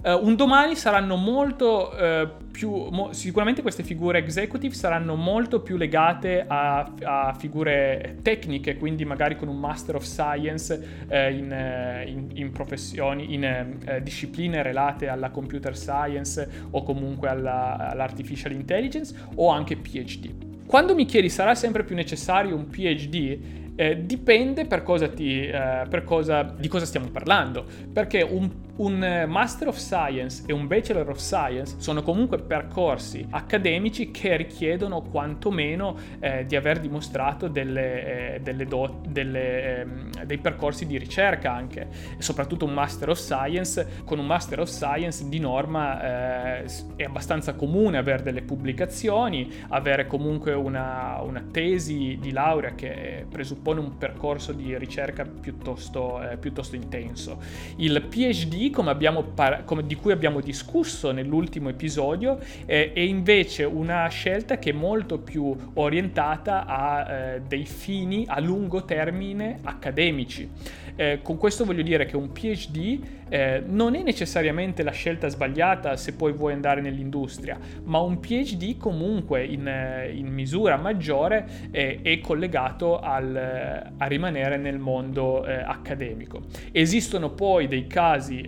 [0.04, 2.70] Uh, un domani saranno molto uh, più.
[2.92, 9.36] Mo- sicuramente queste figure executive saranno molto più legate a, a figure tecniche, quindi magari
[9.36, 15.76] con un Master of Science uh, in, in, in, professioni, in discipline relate alla computer
[15.76, 20.46] science o comunque alla, all'artificial intelligence o anche PhD.
[20.68, 25.86] Quando mi chiedi sarà sempre più necessario un PhD, eh, dipende per cosa ti, eh,
[25.88, 27.64] per cosa, di cosa stiamo parlando,
[27.94, 33.26] perché un, un, eh, Master of Science e un Bachelor of Science sono comunque percorsi
[33.30, 40.40] accademici che richiedono quantomeno eh, di aver dimostrato delle, eh, delle do, delle, ehm, dei
[40.40, 41.88] percorsi di ricerca anche,
[42.18, 47.54] soprattutto un Master of Science, con un Master of Science di norma eh, è abbastanza
[47.54, 53.98] comune avere delle pubblicazioni, avere comunque una, una tesi di laurea che presuppone presuppone un
[53.98, 57.40] percorso di ricerca piuttosto, eh, piuttosto intenso.
[57.78, 58.96] Il PhD, come
[59.34, 64.74] par- come di cui abbiamo discusso nell'ultimo episodio, eh, è invece una scelta che è
[64.74, 70.50] molto più orientata a eh, dei fini a lungo termine accademici.
[70.96, 75.96] Eh, con questo voglio dire che un PhD eh, non è necessariamente la scelta sbagliata
[75.96, 82.00] se poi vuoi andare nell'industria, ma un PhD comunque in, eh, in misura maggiore eh,
[82.02, 86.44] è collegato al, eh, a rimanere nel mondo eh, accademico.
[86.72, 88.46] Esistono poi dei casi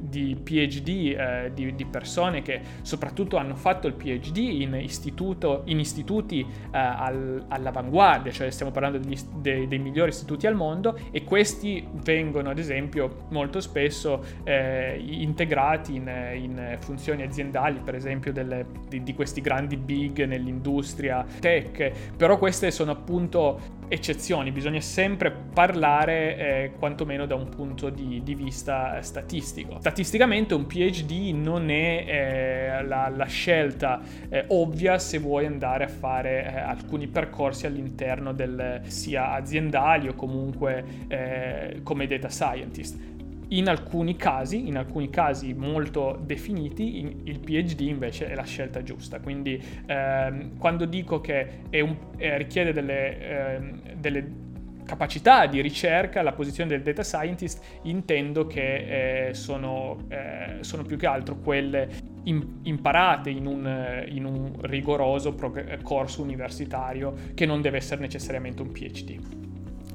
[0.00, 6.46] di PhD di, di, persone che soprattutto hanno fatto il PhD in, istituto, in istituti
[6.70, 12.50] al, all'avanguardia, cioè stiamo parlando degli, dei, dei migliori istituti al mondo e questi vengono
[12.50, 14.05] ad esempio molto spesso
[14.44, 21.24] eh, integrati in, in, funzioni aziendali, per esempio delle, di, di questi grandi big nell'industria
[21.40, 28.20] tech, però queste sono appunto eccezioni, bisogna sempre parlare eh, quantomeno da un punto di,
[28.22, 29.76] di, vista statistico.
[29.78, 35.88] Statisticamente un PhD non è eh, la, la, scelta eh, ovvia se vuoi andare a
[35.88, 43.14] fare eh, alcuni percorsi all'interno del, sia aziendali o comunque eh, come data scientist.
[43.48, 48.82] In alcuni casi, in alcuni casi molto definiti, in, il PhD invece è la scelta
[48.82, 49.20] giusta.
[49.20, 54.44] Quindi ehm, quando dico che un, eh, richiede delle, ehm, delle
[54.86, 60.96] capacità di ricerca, la posizione del data scientist, intendo che eh, sono, eh, sono, più
[60.96, 67.76] che altro quelle imparate in un, in un rigoroso prog- corso universitario che non deve
[67.76, 69.18] essere necessariamente un PhD.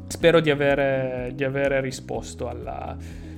[0.08, 2.96] Spero di avere, di avere risposto alla,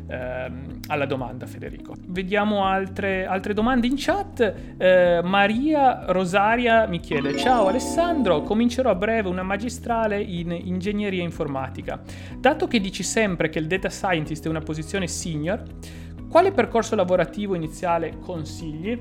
[0.07, 1.95] ehm, alla, domanda, Federico.
[2.07, 4.53] Vediamo altre, altre domande in chat.
[4.77, 12.01] Eh, Maria Rosaria mi chiede: Ciao Alessandro, comincerò a breve una magistrale in ingegneria informatica.
[12.37, 15.63] Dato che dici sempre che il data scientist è una posizione senior,
[16.29, 18.99] quale percorso lavorativo iniziale consigli?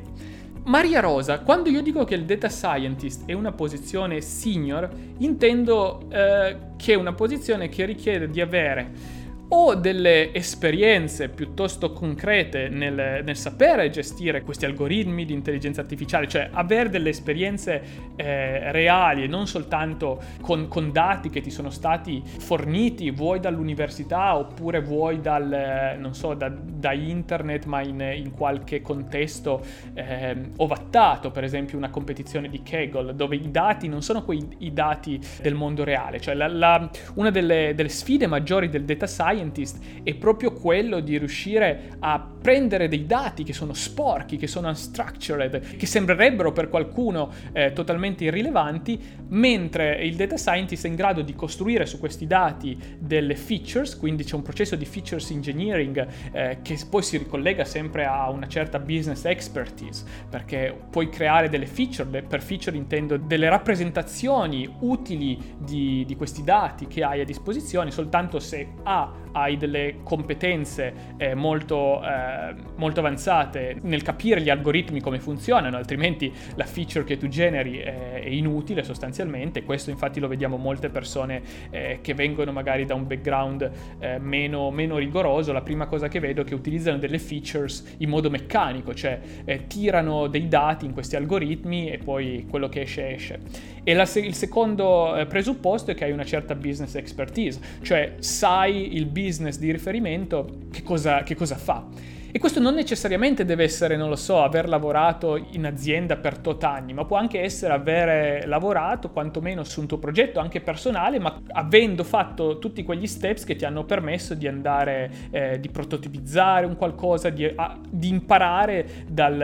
[0.65, 4.89] Maria Rosa, quando io dico che il data scientist è una posizione senior,
[5.19, 9.22] intendo eh, che è una posizione che richiede di avere
[9.55, 16.49] o delle esperienze piuttosto concrete nel, nel, sapere gestire questi algoritmi di intelligenza artificiale, cioè
[16.53, 17.83] avere delle esperienze
[18.17, 24.37] eh, reali e non soltanto con, con, dati che ti sono stati forniti, vuoi dall'università
[24.37, 29.63] oppure vuoi dal, non so, da, da internet, ma in, in qualche contesto
[29.93, 34.73] eh, ovattato, per esempio una competizione di Kaggle, dove i dati non sono quei i
[34.73, 39.41] dati del mondo reale, cioè la, la, una delle, delle sfide maggiori del data science
[39.43, 44.69] scientist è proprio quello di riuscire a prendere dei dati che sono sporchi, che sono
[44.69, 51.23] unstructured, che sembrerebbero per qualcuno eh, totalmente irrilevanti, mentre il data scientist è in grado
[51.23, 56.59] di costruire su questi dati delle features, quindi c'è un processo di features engineering eh,
[56.63, 62.23] che poi si ricollega sempre a una certa business expertise, perché puoi creare delle feature,
[62.23, 68.41] per feature intendo delle rappresentazioni utili di, di questi dati che hai a disposizione soltanto
[68.41, 75.19] se A hai delle competenze eh, molto, eh, molto, avanzate nel capire gli algoritmi come
[75.19, 79.63] funzionano, altrimenti la feature che tu generi è, è inutile sostanzialmente.
[79.65, 84.71] Questo infatti lo vediamo molte persone eh, che vengono magari da un background eh, meno,
[84.71, 85.53] meno, rigoroso.
[85.53, 89.67] La prima cosa che vedo è che utilizzano delle features in modo meccanico, cioè eh,
[89.67, 93.41] tirano dei dati in questi algoritmi e poi quello che esce esce.
[93.85, 98.95] E la, il secondo eh, presupposto è che hai una certa business expertise, cioè sai
[98.97, 99.22] il business
[99.59, 101.87] di riferimento che cosa, che cosa fa.
[102.35, 106.65] E questo non necessariamente deve essere, non lo so, aver lavorato in azienda per tot
[106.65, 111.43] anni, ma può anche essere aver lavorato quantomeno su un tuo progetto anche personale, ma
[111.49, 116.75] avendo fatto tutti quegli steps che ti hanno permesso di andare, eh, di prototipizzare un
[116.75, 119.41] qualcosa, di, a, di imparare dal,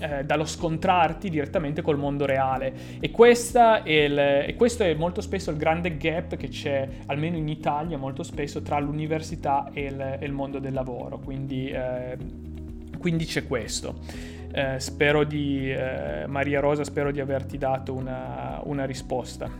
[0.00, 2.72] eh, dallo scontrarti direttamente col mondo reale.
[3.00, 7.98] E, il, e, questo è molto spesso il grande gap che c'è, almeno in Italia,
[7.98, 11.18] molto spesso tra l'università e il, e il mondo del lavoro.
[11.18, 12.27] Quindi eh,
[12.98, 13.96] quindi c'è questo.
[14.52, 19.50] Eh, spero di, eh, Maria Rosa, spero di averti dato una, una risposta.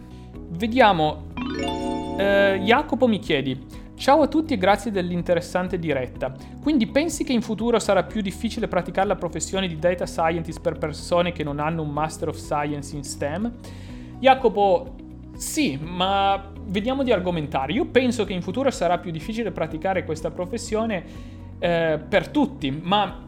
[0.51, 1.27] Vediamo,
[2.19, 6.33] eh, Jacopo mi chiedi, Ciao a tutti e grazie dell'interessante diretta.
[6.63, 10.79] Quindi pensi che in futuro sarà più difficile praticare la professione di data scientist per
[10.79, 13.53] persone che non hanno un Master of Science in STEM?
[14.21, 14.95] Jacopo,
[15.37, 17.73] sì, ma vediamo di argomentare.
[17.73, 21.05] Io penso che in futuro sarà più difficile praticare questa professione
[21.59, 23.27] eh, per tutti, ma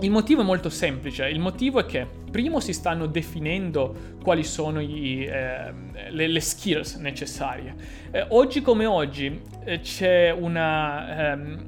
[0.00, 4.80] il motivo è molto semplice, il motivo è che primo si stanno definendo quali sono
[4.80, 5.72] i, eh,
[6.10, 7.74] le, le, skills necessarie.
[8.10, 11.32] Eh, oggi come oggi eh, c'è una...
[11.32, 11.66] Ehm,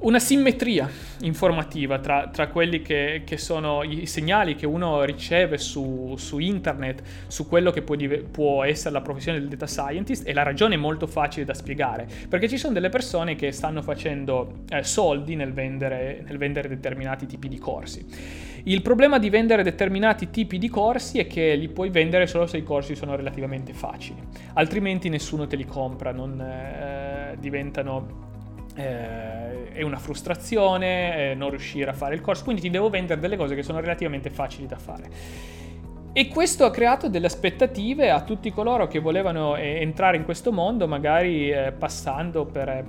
[0.00, 0.88] una simmetria
[1.22, 7.02] informativa tra, tra quelli che, che, sono i segnali che uno riceve su, su internet,
[7.26, 7.96] su quello che può,
[8.30, 12.08] può, essere la professione del data scientist e la ragione è molto facile da spiegare,
[12.28, 17.26] perché ci sono delle persone che stanno facendo eh, soldi nel vendere, nel vendere determinati
[17.26, 18.06] tipi di corsi.
[18.64, 22.56] Il problema di vendere determinati tipi di corsi è che li puoi vendere solo se
[22.56, 24.22] i corsi sono relativamente facili,
[24.54, 28.28] altrimenti nessuno te li compra, non eh, diventano
[28.80, 33.20] eh, è una frustrazione eh, non riuscire a fare il corso, quindi ti devo vendere
[33.20, 35.08] delle cose che sono relativamente facili da fare.
[36.12, 40.50] E questo ha creato delle aspettative a tutti coloro che volevano eh, entrare in questo
[40.50, 42.84] mondo, magari eh, passando per,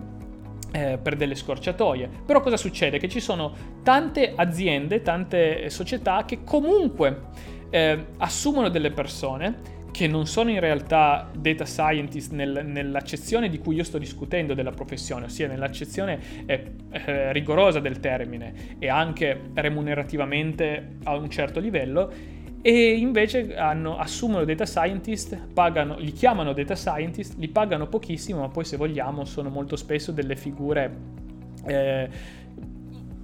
[0.71, 2.09] eh, per delle scorciatoie.
[2.25, 2.97] Però cosa succede?
[2.97, 7.21] Che ci sono tante aziende, tante società che comunque
[7.69, 13.75] eh, assumono delle persone che non sono in realtà data scientist nel, nell'accezione di cui
[13.75, 20.97] io sto discutendo della professione, ossia nell'accezione eh, eh, rigorosa del termine e anche remunerativamente
[21.03, 27.37] a un certo livello, e invece hanno, assumono data scientist, pagano, li chiamano data scientist,
[27.37, 31.19] li pagano pochissimo, ma poi se vogliamo sono molto spesso delle figure
[31.65, 32.09] eh,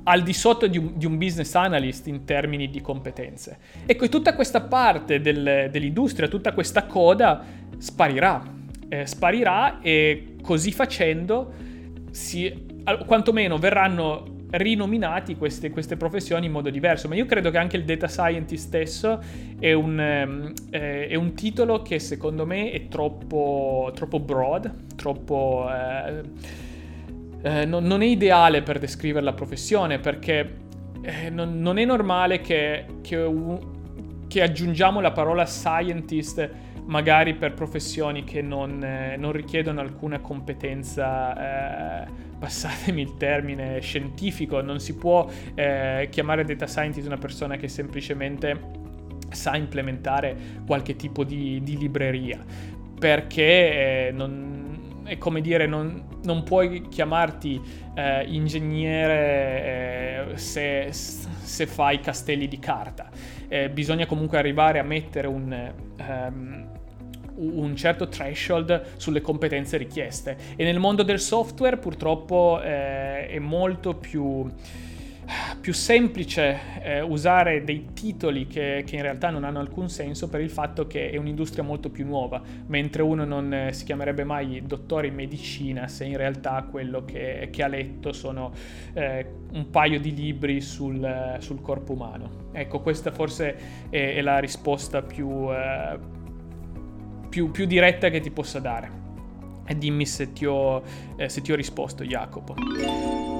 [0.07, 3.57] al di sotto di un, di un, business analyst in termini di competenze.
[3.85, 7.43] Ecco, tutta questa parte del, dell'industria, tutta questa coda
[7.77, 8.55] sparirà.
[8.89, 11.53] Eh, sparirà e così facendo
[12.11, 12.65] si,
[13.05, 17.83] quantomeno verranno rinominati queste, queste, professioni in modo diverso, ma io credo che anche il
[17.83, 19.21] data scientist stesso
[19.59, 25.67] è un, ehm, eh, è un titolo che secondo me è troppo, troppo broad, troppo...
[25.69, 26.65] Eh,
[27.41, 30.57] eh, non, non, è ideale per descrivere la professione perché
[31.01, 33.31] eh, non, non, è normale che, che,
[34.27, 36.49] che, aggiungiamo la parola scientist
[36.85, 42.07] magari per professioni che non, eh, non richiedono alcuna competenza, eh,
[42.39, 44.61] passatemi il termine, scientifico.
[44.61, 48.85] Non si può eh, chiamare data scientist una persona che semplicemente
[49.29, 50.35] sa implementare
[50.65, 52.41] qualche tipo di, di libreria
[52.97, 54.56] perché eh, non,
[55.07, 57.59] è come dire, non, non puoi chiamarti
[57.95, 63.09] eh, ingegnere eh, se, se, fai castelli di carta.
[63.47, 66.67] Eh, bisogna comunque arrivare a mettere un, um,
[67.35, 70.35] un, certo threshold sulle competenze richieste.
[70.57, 74.45] E nel mondo del software purtroppo eh, è molto più
[75.59, 80.39] più semplice eh, usare dei titoli che, che, in realtà non hanno alcun senso per
[80.39, 84.63] il fatto che è un'industria molto più nuova, mentre uno non eh, si chiamerebbe mai
[84.65, 88.51] dottore in medicina se in realtà quello che, che ha letto sono
[88.93, 92.49] eh, un paio di libri sul, sul, corpo umano.
[92.53, 93.55] Ecco, questa forse
[93.89, 95.97] è, è la risposta più, eh,
[97.29, 99.06] più, più diretta che ti possa dare.
[99.67, 100.81] E dimmi se ti ho,
[101.17, 102.55] eh, se ti ho risposto, Jacopo.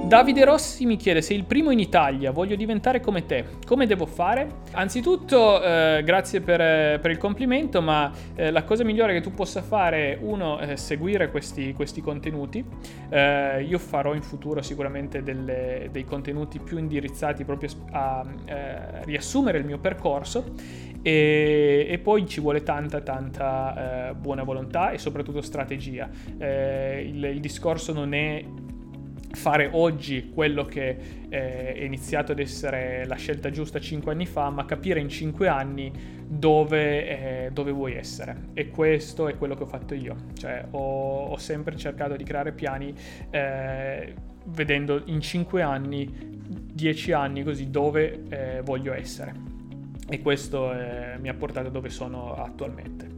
[0.08, 3.44] Davide Rossi mi chiede: Sei il primo in Italia, voglio diventare come te.
[3.66, 4.60] Come devo fare?
[4.72, 9.60] Anzitutto, eh, grazie per, per, il complimento, ma eh, la cosa migliore che tu possa
[9.60, 12.64] fare è uno, eh, seguire questi, questi contenuti.
[13.10, 19.04] Eh, io farò in futuro sicuramente delle, dei contenuti più indirizzati proprio a, a eh,
[19.04, 20.52] riassumere il mio percorso.
[21.02, 26.08] E, e, poi ci vuole tanta tanta eh, buona volontà e soprattutto strategia.
[26.38, 28.44] Il, il discorso non è
[29.32, 30.96] fare oggi quello che
[31.28, 35.48] eh, è iniziato ad essere la scelta giusta 5 anni fa, ma capire in 5
[35.48, 35.92] anni
[36.26, 38.48] dove, eh, dove, vuoi essere.
[38.54, 40.16] E questo è quello che ho fatto io.
[40.34, 42.94] Cioè, ho, ho sempre cercato di creare piani
[43.30, 44.14] eh,
[44.46, 46.10] vedendo in 5 anni,
[46.72, 49.56] 10 anni così, dove eh, voglio essere.
[50.08, 53.16] E questo eh, mi ha portato dove sono attualmente.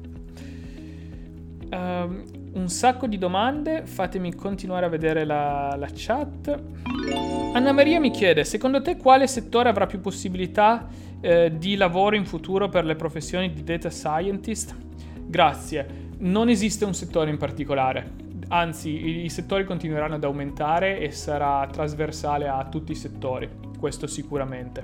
[1.71, 6.63] Um, un sacco di domande, fatemi continuare a vedere la, la chat.
[7.53, 10.89] Anna Maria mi chiede, secondo te quale settore avrà più possibilità
[11.21, 14.75] eh, di lavoro in futuro per le professioni di data scientist?
[15.27, 16.09] Grazie.
[16.19, 18.11] Non esiste un settore in particolare,
[18.49, 23.49] anzi i, settori continueranno ad aumentare e sarà trasversale a tutti i settori,
[23.79, 24.83] questo sicuramente.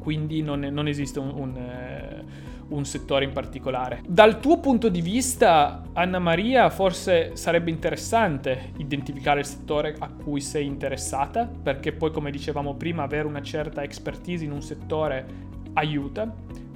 [0.00, 1.32] Quindi non, non esiste un...
[1.34, 4.02] un eh, un settore in particolare.
[4.06, 10.40] Dal tuo punto di vista, Anna Maria, forse sarebbe interessante identificare il settore a cui
[10.40, 16.32] sei interessata, perché poi, come dicevamo prima, avere una certa expertise in un settore aiuta,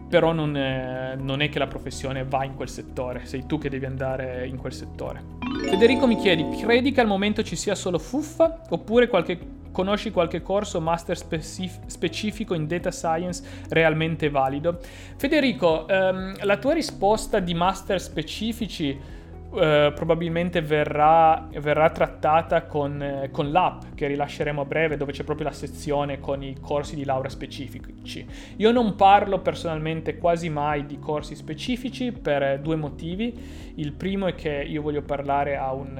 [0.08, 3.68] però non è, non è, che la professione va in quel settore, sei tu che
[3.68, 5.36] devi andare in quel settore.
[5.68, 9.38] Federico mi chiedi, credi che al momento ci sia solo fuffa oppure qualche
[9.78, 14.80] Conosci qualche corso master specif- specifico in data science realmente valido?
[15.16, 19.16] Federico, ehm, la tua risposta di master specifici
[19.50, 25.24] Uh, probabilmente verrà, verrà, trattata con, eh, con, l'app che rilasceremo a breve dove c'è
[25.24, 28.26] proprio la sezione con i corsi di laurea specifici.
[28.56, 33.72] Io non parlo personalmente quasi mai di corsi specifici per eh, due motivi.
[33.76, 35.98] Il primo è che io voglio parlare a un,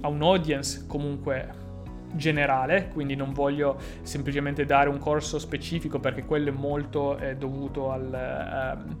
[0.00, 1.68] a un audience comunque
[2.12, 7.90] generale, quindi non voglio semplicemente dare un corso specifico perché quello è molto eh, dovuto
[7.90, 8.96] al, um,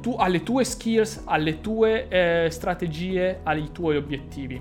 [0.00, 4.60] tu- alle tue skills, alle tue eh, strategie, ai tuoi obiettivi.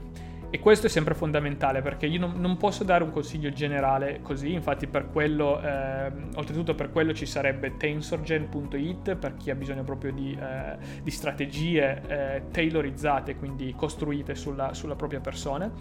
[0.53, 4.51] E questo è sempre fondamentale perché io non, non posso dare un consiglio generale così,
[4.51, 10.11] infatti per quello, eh, oltretutto per quello ci sarebbe tensorgen.it per chi ha bisogno proprio
[10.11, 15.71] di, eh, di strategie eh, tailorizzate, quindi costruite sulla, sulla propria persona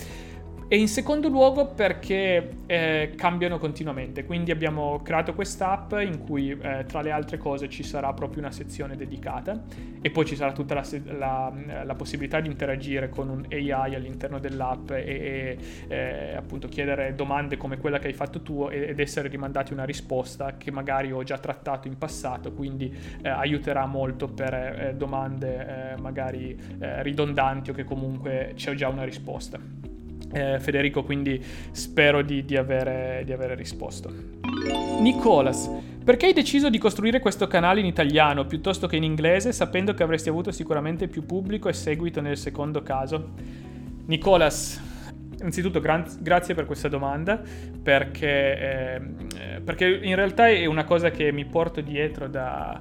[0.72, 6.84] e in secondo luogo perché eh, cambiano continuamente, quindi abbiamo creato quest'app in cui eh,
[6.86, 9.64] tra le altre cose ci sarà proprio una sezione dedicata
[10.00, 14.38] e poi ci sarà tutta la, la, la possibilità di interagire con un AI all'interno
[14.38, 15.58] dell'app e, e
[15.88, 20.56] eh, appunto chiedere domande come quella che hai fatto tu ed essere rimandati una risposta
[20.56, 26.00] che magari ho già trattato in passato, quindi eh, aiuterà molto per eh, domande eh,
[26.00, 29.58] magari ridondanti o che comunque c'è già una risposta
[30.32, 34.12] eh, Federico, quindi spero di, di, avere, di avere risposto.
[35.00, 35.70] Nicolas,
[36.04, 40.02] perché hai deciso di costruire questo canale in italiano piuttosto che in inglese, sapendo che
[40.02, 43.30] avresti avuto sicuramente più pubblico e seguito nel secondo caso?
[44.06, 44.80] Nicolas,
[45.38, 47.40] innanzitutto gra- grazie per questa domanda,
[47.82, 49.00] perché, eh,
[49.64, 52.80] perché in realtà è una cosa che mi porto dietro da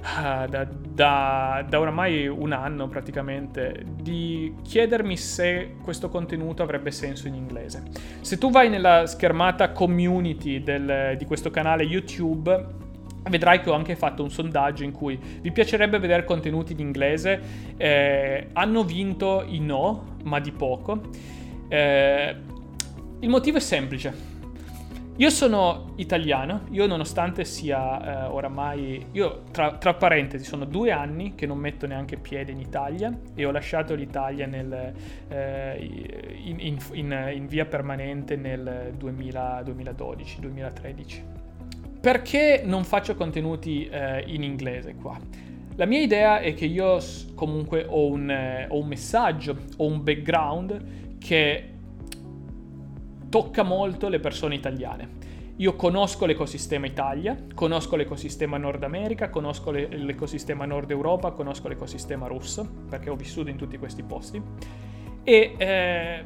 [0.00, 7.34] da, da, da, oramai un anno praticamente di chiedermi se questo contenuto avrebbe senso in
[7.34, 7.82] inglese.
[8.20, 12.86] Se tu vai nella schermata community del, di questo canale YouTube
[13.28, 17.40] vedrai che ho anche fatto un sondaggio in cui vi piacerebbe vedere contenuti in inglese.
[17.76, 21.00] Eh, hanno vinto i no, ma di poco.
[21.68, 22.36] Eh,
[23.20, 24.37] il motivo è semplice
[25.18, 31.34] io sono italiano, io nonostante sia eh, oramai, io tra, tra, parentesi sono due anni
[31.34, 34.92] che non metto neanche piede in Italia e ho lasciato l'Italia nel,
[35.26, 35.76] eh,
[36.44, 41.24] in, in, in, in, via permanente nel 2000, 2012, 2013.
[42.00, 45.18] Perché non faccio contenuti eh, in inglese qua?
[45.74, 47.00] La mia idea è che io
[47.34, 51.72] comunque ho un, eh, ho un messaggio, ho un background che
[53.28, 55.36] tocca molto le persone italiane.
[55.56, 62.28] io conosco l'ecosistema Italia, conosco l'ecosistema Nord America, conosco le, l'ecosistema Nord Europa, conosco l'ecosistema
[62.28, 64.40] russo, perché ho vissuto in tutti questi posti.
[65.24, 66.24] E eh,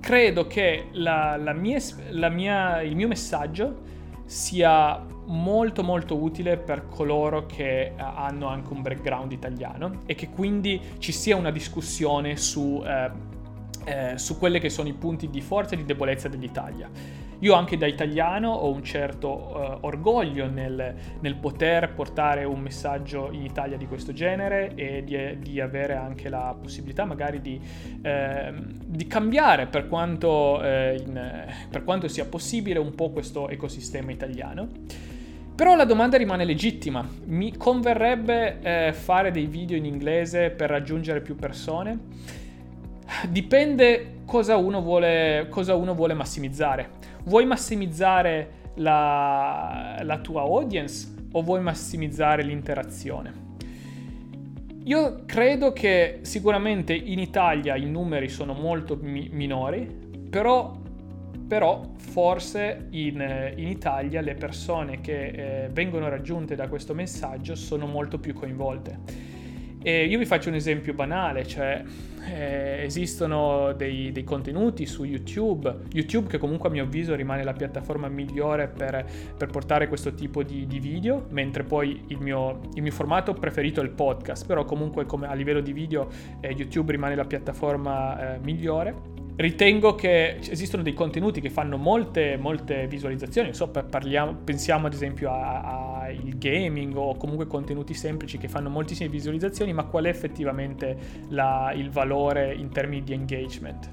[0.00, 1.80] credo che la, la mia,
[2.10, 3.92] la mia, il mio messaggio
[4.26, 10.28] sia molto molto utile per coloro che uh, hanno anche un background italiano e che
[10.28, 13.33] quindi ci sia una discussione su, uh,
[13.86, 16.88] uh, su quelli che sono i punti di forza e di debolezza dell'Italia.
[17.40, 23.30] Io anche da italiano ho un certo uh, orgoglio nel, nel, poter portare un messaggio
[23.32, 27.60] in Italia di questo genere e di, di avere anche la possibilità magari di,
[28.02, 28.52] eh,
[28.86, 34.68] di cambiare per quanto, eh, in, per quanto sia possibile un po' questo ecosistema italiano.
[35.54, 37.06] Però la domanda rimane legittima.
[37.26, 41.98] Mi converrebbe eh, fare dei video in inglese per raggiungere più persone?
[43.28, 46.90] Dipende cosa uno vuole, cosa uno vuole massimizzare.
[47.24, 53.42] Vuoi massimizzare la, la tua audience o vuoi massimizzare l'interazione?
[54.84, 59.86] Io credo che sicuramente in Italia i numeri sono molto mi- minori,
[60.28, 60.76] però,
[61.48, 67.86] però forse in, in, Italia le persone che eh, vengono raggiunte da questo messaggio sono
[67.86, 68.98] molto più coinvolte.
[69.82, 71.82] E io vi faccio un esempio banale, cioè
[72.26, 77.52] eh, esistono dei, dei, contenuti su YouTube, YouTube che comunque a mio avviso rimane la
[77.52, 79.04] piattaforma migliore per,
[79.36, 83.80] per portare questo tipo di, di, video, mentre poi il mio, il mio, formato preferito
[83.80, 86.08] è il podcast, però comunque come a livello di video
[86.40, 89.13] eh, YouTube rimane la piattaforma eh, migliore.
[89.36, 95.32] Ritengo che esistono dei contenuti che fanno molte, molte visualizzazioni, so, parliamo, pensiamo ad esempio
[95.32, 100.96] al gaming o comunque contenuti semplici che fanno moltissime visualizzazioni, ma qual è effettivamente
[101.30, 103.88] la, il valore in termini di engagement?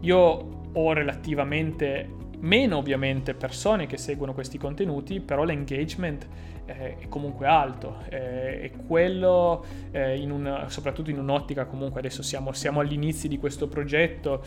[0.00, 2.08] Io ho relativamente
[2.38, 6.26] meno ovviamente persone che seguono questi contenuti, però l'engagement
[6.66, 12.22] eh, è comunque alto eh, e quello eh, in un, soprattutto in un'ottica comunque adesso
[12.22, 14.42] siamo, siamo all'inizio di questo progetto,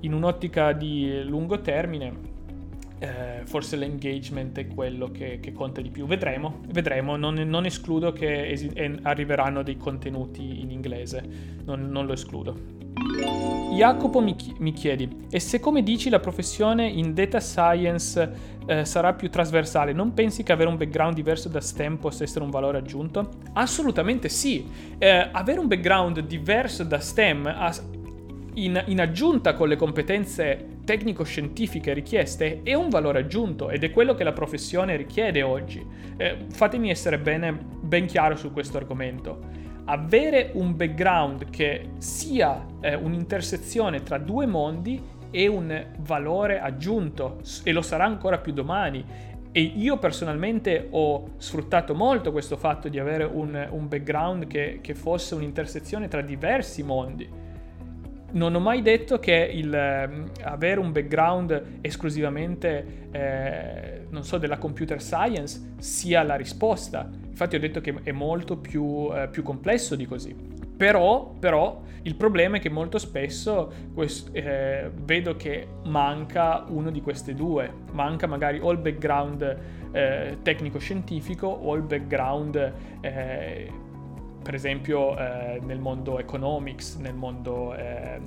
[0.00, 2.34] in un'ottica di lungo termine.
[2.98, 6.06] Eh, forse l'engagement è quello che, che, conta di più.
[6.06, 7.16] Vedremo, vedremo.
[7.16, 11.22] Non, non escludo che esi- arriveranno dei contenuti in inglese,
[11.64, 12.75] non, non lo escludo.
[13.76, 18.84] Jacopo mi, chi- mi, chiedi, e se come dici la professione in data science eh,
[18.86, 22.50] sarà più trasversale, non pensi che avere un background diverso da STEM possa essere un
[22.50, 23.28] valore aggiunto?
[23.52, 24.66] Assolutamente sì.
[24.96, 27.70] Eh, avere un background diverso da STEM
[28.54, 34.14] in, in aggiunta con le competenze tecnico-scientifiche richieste è un valore aggiunto ed è quello
[34.14, 35.84] che la professione richiede oggi.
[36.16, 42.94] Eh, fatemi essere bene, ben chiaro su questo argomento avere un background che sia eh,
[42.94, 49.04] un'intersezione tra due mondi è un valore aggiunto e lo sarà ancora più domani.
[49.52, 54.94] E io personalmente ho sfruttato molto questo fatto di avere un, un background che, che
[54.94, 57.44] fosse un'intersezione tra diversi mondi
[58.32, 64.58] non ho mai detto che il, eh, avere un background esclusivamente, eh, non so, della
[64.58, 67.08] computer science sia la risposta.
[67.36, 70.34] Infatti ho detto che è molto più, eh, più complesso di così.
[70.74, 77.02] Però, però, il problema è che molto spesso quest- eh, vedo che manca uno di
[77.02, 77.70] queste due.
[77.92, 79.58] Manca magari o il background
[79.92, 82.72] eh, tecnico-scientifico o il background
[83.02, 83.70] eh,
[84.42, 88.18] per esempio eh, nel mondo economics, nel mondo, eh,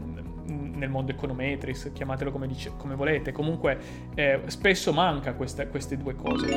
[0.45, 3.79] nel mondo econometrics, chiamatelo come, dice, come volete, comunque
[4.13, 6.53] eh, spesso manca questa, queste due cose.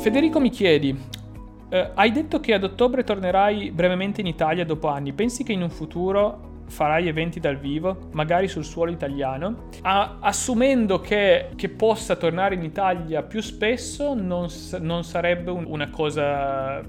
[0.00, 1.15] Federico mi chiedi,
[1.68, 5.62] eh, hai detto che ad ottobre tornerai brevemente in Italia dopo anni, pensi che in
[5.62, 12.16] un futuro farai eventi dal vivo, magari sul suolo italiano, a, assumendo che, che, possa
[12.16, 14.48] tornare in Italia più spesso non,
[14.80, 16.82] non sarebbe un, una cosa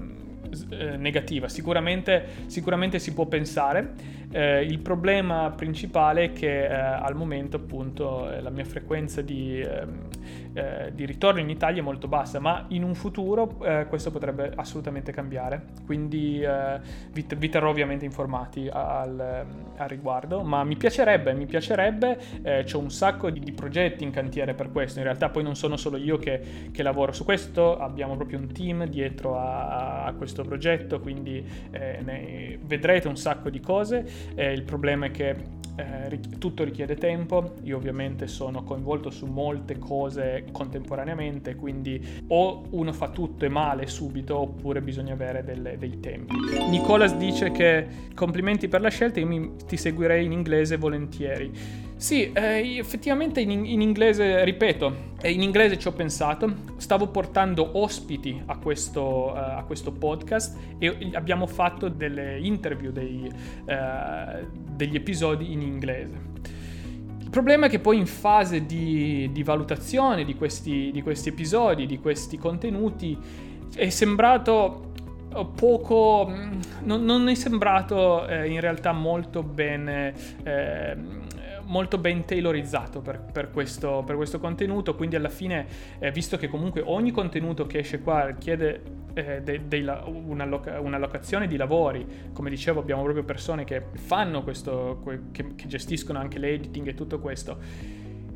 [0.70, 1.48] eh, negativa.
[1.48, 4.16] Sicuramente, sicuramente, si può pensare.
[4.30, 9.60] Eh, il problema principale è che eh, al momento appunto eh, la mia frequenza di,
[9.60, 10.08] ehm,
[10.52, 14.52] eh, di, ritorno in Italia è molto bassa, ma in un futuro eh, questo potrebbe
[14.54, 15.76] assolutamente cambiare.
[15.84, 16.44] Quindi
[17.12, 19.46] vi, vi, terrò ovviamente informati al,
[19.76, 22.18] al, riguardo, ma mi piacerebbe, mi piacerebbe,
[22.70, 24.98] c'ho un sacco di, di, progetti in cantiere per questo.
[24.98, 28.52] In realtà poi non sono solo io che, che lavoro su questo, abbiamo proprio un
[28.52, 34.06] team dietro a, a questo progetto, quindi eh, vedrete un sacco di cose.
[34.34, 39.78] Eh, il problema è che eh, tutto richiede tempo, io ovviamente sono coinvolto su molte
[39.78, 46.00] cose contemporaneamente, quindi o uno fa tutto e male subito oppure bisogna avere delle, dei
[46.00, 46.34] tempi.
[46.68, 51.86] Nicolas dice che complimenti per la scelta, io mi, ti seguirei in inglese volentieri.
[51.98, 58.40] Sì, eh, effettivamente in, in, inglese, ripeto, in inglese ci ho pensato, stavo portando ospiti
[58.46, 65.50] a questo, uh, a questo podcast e abbiamo fatto delle interview dei, uh, degli episodi
[65.50, 66.20] in inglese.
[67.18, 71.86] Il problema è che poi in fase di, di valutazione di questi, di questi episodi,
[71.86, 73.18] di questi contenuti,
[73.74, 74.87] è sembrato
[75.46, 76.32] poco
[76.82, 80.96] non, non, è sembrato eh, in realtà molto bene eh,
[81.68, 85.66] molto ben tailorizzato per, per, questo, per questo, contenuto, quindi alla fine,
[85.98, 88.82] eh, visto che comunque ogni contenuto che esce qua richiede
[89.14, 94.42] eh, de, de la, un'alloc- un'allocazione di lavori, come dicevo abbiamo proprio persone che fanno
[94.42, 97.58] questo, che, che gestiscono anche l'editing e tutto questo,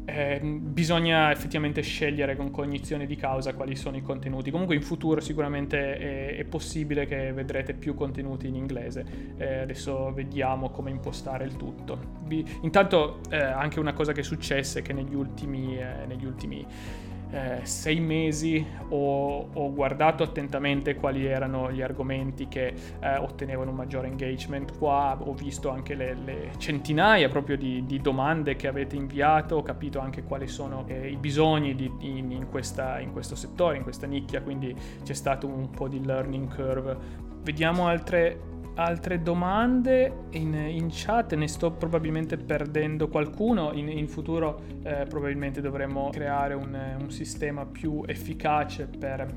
[0.05, 4.51] eh, bisogna effettivamente scegliere con cognizione di causa quali sono i contenuti.
[4.51, 9.05] Comunque in futuro sicuramente è, è possibile che vedrete più contenuti in inglese.
[9.37, 12.21] Eh, adesso vediamo come impostare il tutto.
[12.25, 16.25] Vi, intanto eh, anche una cosa che è successa è che negli ultimi, eh, negli
[16.25, 16.67] ultimi
[17.33, 23.77] eh, sei mesi ho, ho, guardato attentamente quali erano gli argomenti che eh, ottenevano un
[23.77, 28.97] maggiore engagement qua, ho visto anche le, le centinaia proprio di, di, domande che avete
[28.97, 33.35] inviato, ho capito anche quali sono eh, i bisogni di, in, in, questa, in questo
[33.35, 36.97] settore, in questa nicchia, quindi c'è stato un po' di learning curve.
[37.43, 44.63] Vediamo altre altre domande in, in, chat, ne sto probabilmente perdendo qualcuno, in, in futuro
[44.83, 49.35] eh, probabilmente dovremo creare un, un, sistema più efficace per,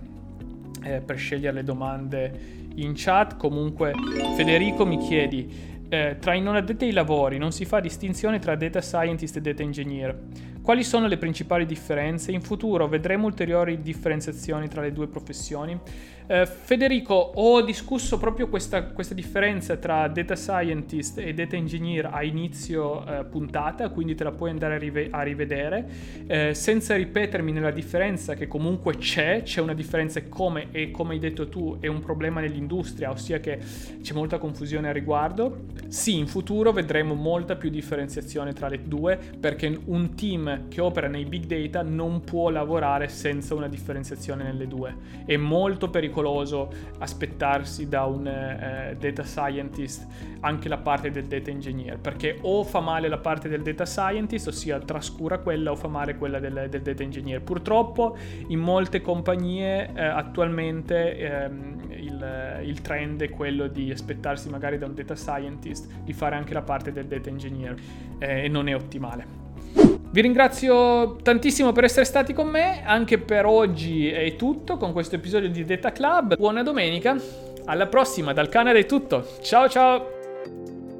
[0.84, 2.40] eh, per scegliere le domande
[2.76, 3.36] in chat.
[3.36, 3.94] Comunque
[4.36, 8.56] Federico mi chiedi, eh, tra i non addetti ai lavori non si fa distinzione tra
[8.56, 10.18] data scientist e data engineer.
[10.62, 12.32] Quali sono le principali differenze?
[12.32, 15.80] In futuro vedremo ulteriori differenziazioni tra le due professioni?
[16.28, 22.24] Eh, Federico, ho discusso proprio questa, questa, differenza tra data scientist e data engineer a
[22.24, 25.88] inizio eh, puntata, quindi te la puoi andare a, rive- a rivedere,
[26.26, 31.20] eh, senza ripetermi nella differenza che comunque c'è, c'è una differenza come, e come hai
[31.20, 33.60] detto tu, è un problema nell'industria, ossia che
[34.02, 35.66] c'è molta confusione al riguardo.
[35.90, 41.08] Sì, in futuro vedremo molta più differenziazione tra le due, perché un team che opera
[41.08, 44.96] nei big data non può lavorare senza una differenziazione nelle due.
[45.24, 50.08] È molto pericoloso pericoloso aspettarsi da un eh, data scientist
[50.40, 54.48] anche la parte del data engineer, perché o fa male la parte del data scientist,
[54.48, 57.42] ossia trascura quella, o fa male quella del, del data engineer.
[57.42, 58.16] Purtroppo
[58.48, 64.86] in molte compagnie eh, attualmente ehm, il, il trend è quello di aspettarsi magari da
[64.86, 67.76] un data scientist di fare anche la parte del data engineer
[68.20, 69.45] eh, e non è ottimale.
[69.76, 75.16] Vi ringrazio tantissimo per essere stati con me, anche per oggi è tutto con questo
[75.16, 76.38] episodio di Data Club.
[76.38, 77.18] Buona domenica,
[77.66, 79.28] alla prossima, dal Canada è tutto.
[79.42, 80.08] Ciao ciao!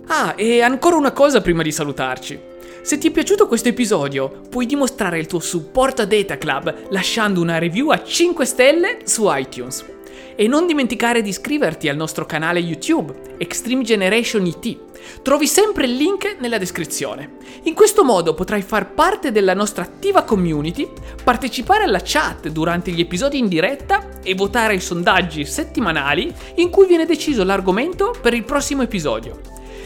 [0.08, 2.40] Ah, e ancora una cosa prima di salutarci.
[2.82, 7.42] Se ti è piaciuto questo episodio, puoi dimostrare il tuo supporto a Data Club lasciando
[7.42, 9.95] una review a 5 stelle su iTunes.
[10.38, 15.22] E non dimenticare di iscriverti al nostro canale YouTube, Extreme Generation IT.
[15.22, 17.38] Trovi sempre il link nella descrizione.
[17.64, 20.92] In questo modo potrai far parte della nostra attiva community,
[21.24, 26.86] partecipare alla chat durante gli episodi in diretta e votare ai sondaggi settimanali in cui
[26.86, 29.40] viene deciso l'argomento per il prossimo episodio.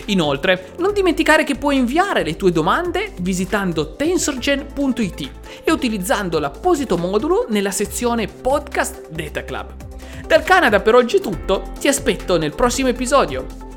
[0.06, 5.32] Inoltre, non dimenticare che puoi inviare le tue domande visitando tensorgen.it
[5.64, 9.89] e utilizzando l'apposito modulo nella sezione Podcast Data Club.
[10.30, 13.68] Dal Canada per oggi è tutto, ti aspetto nel prossimo episodio.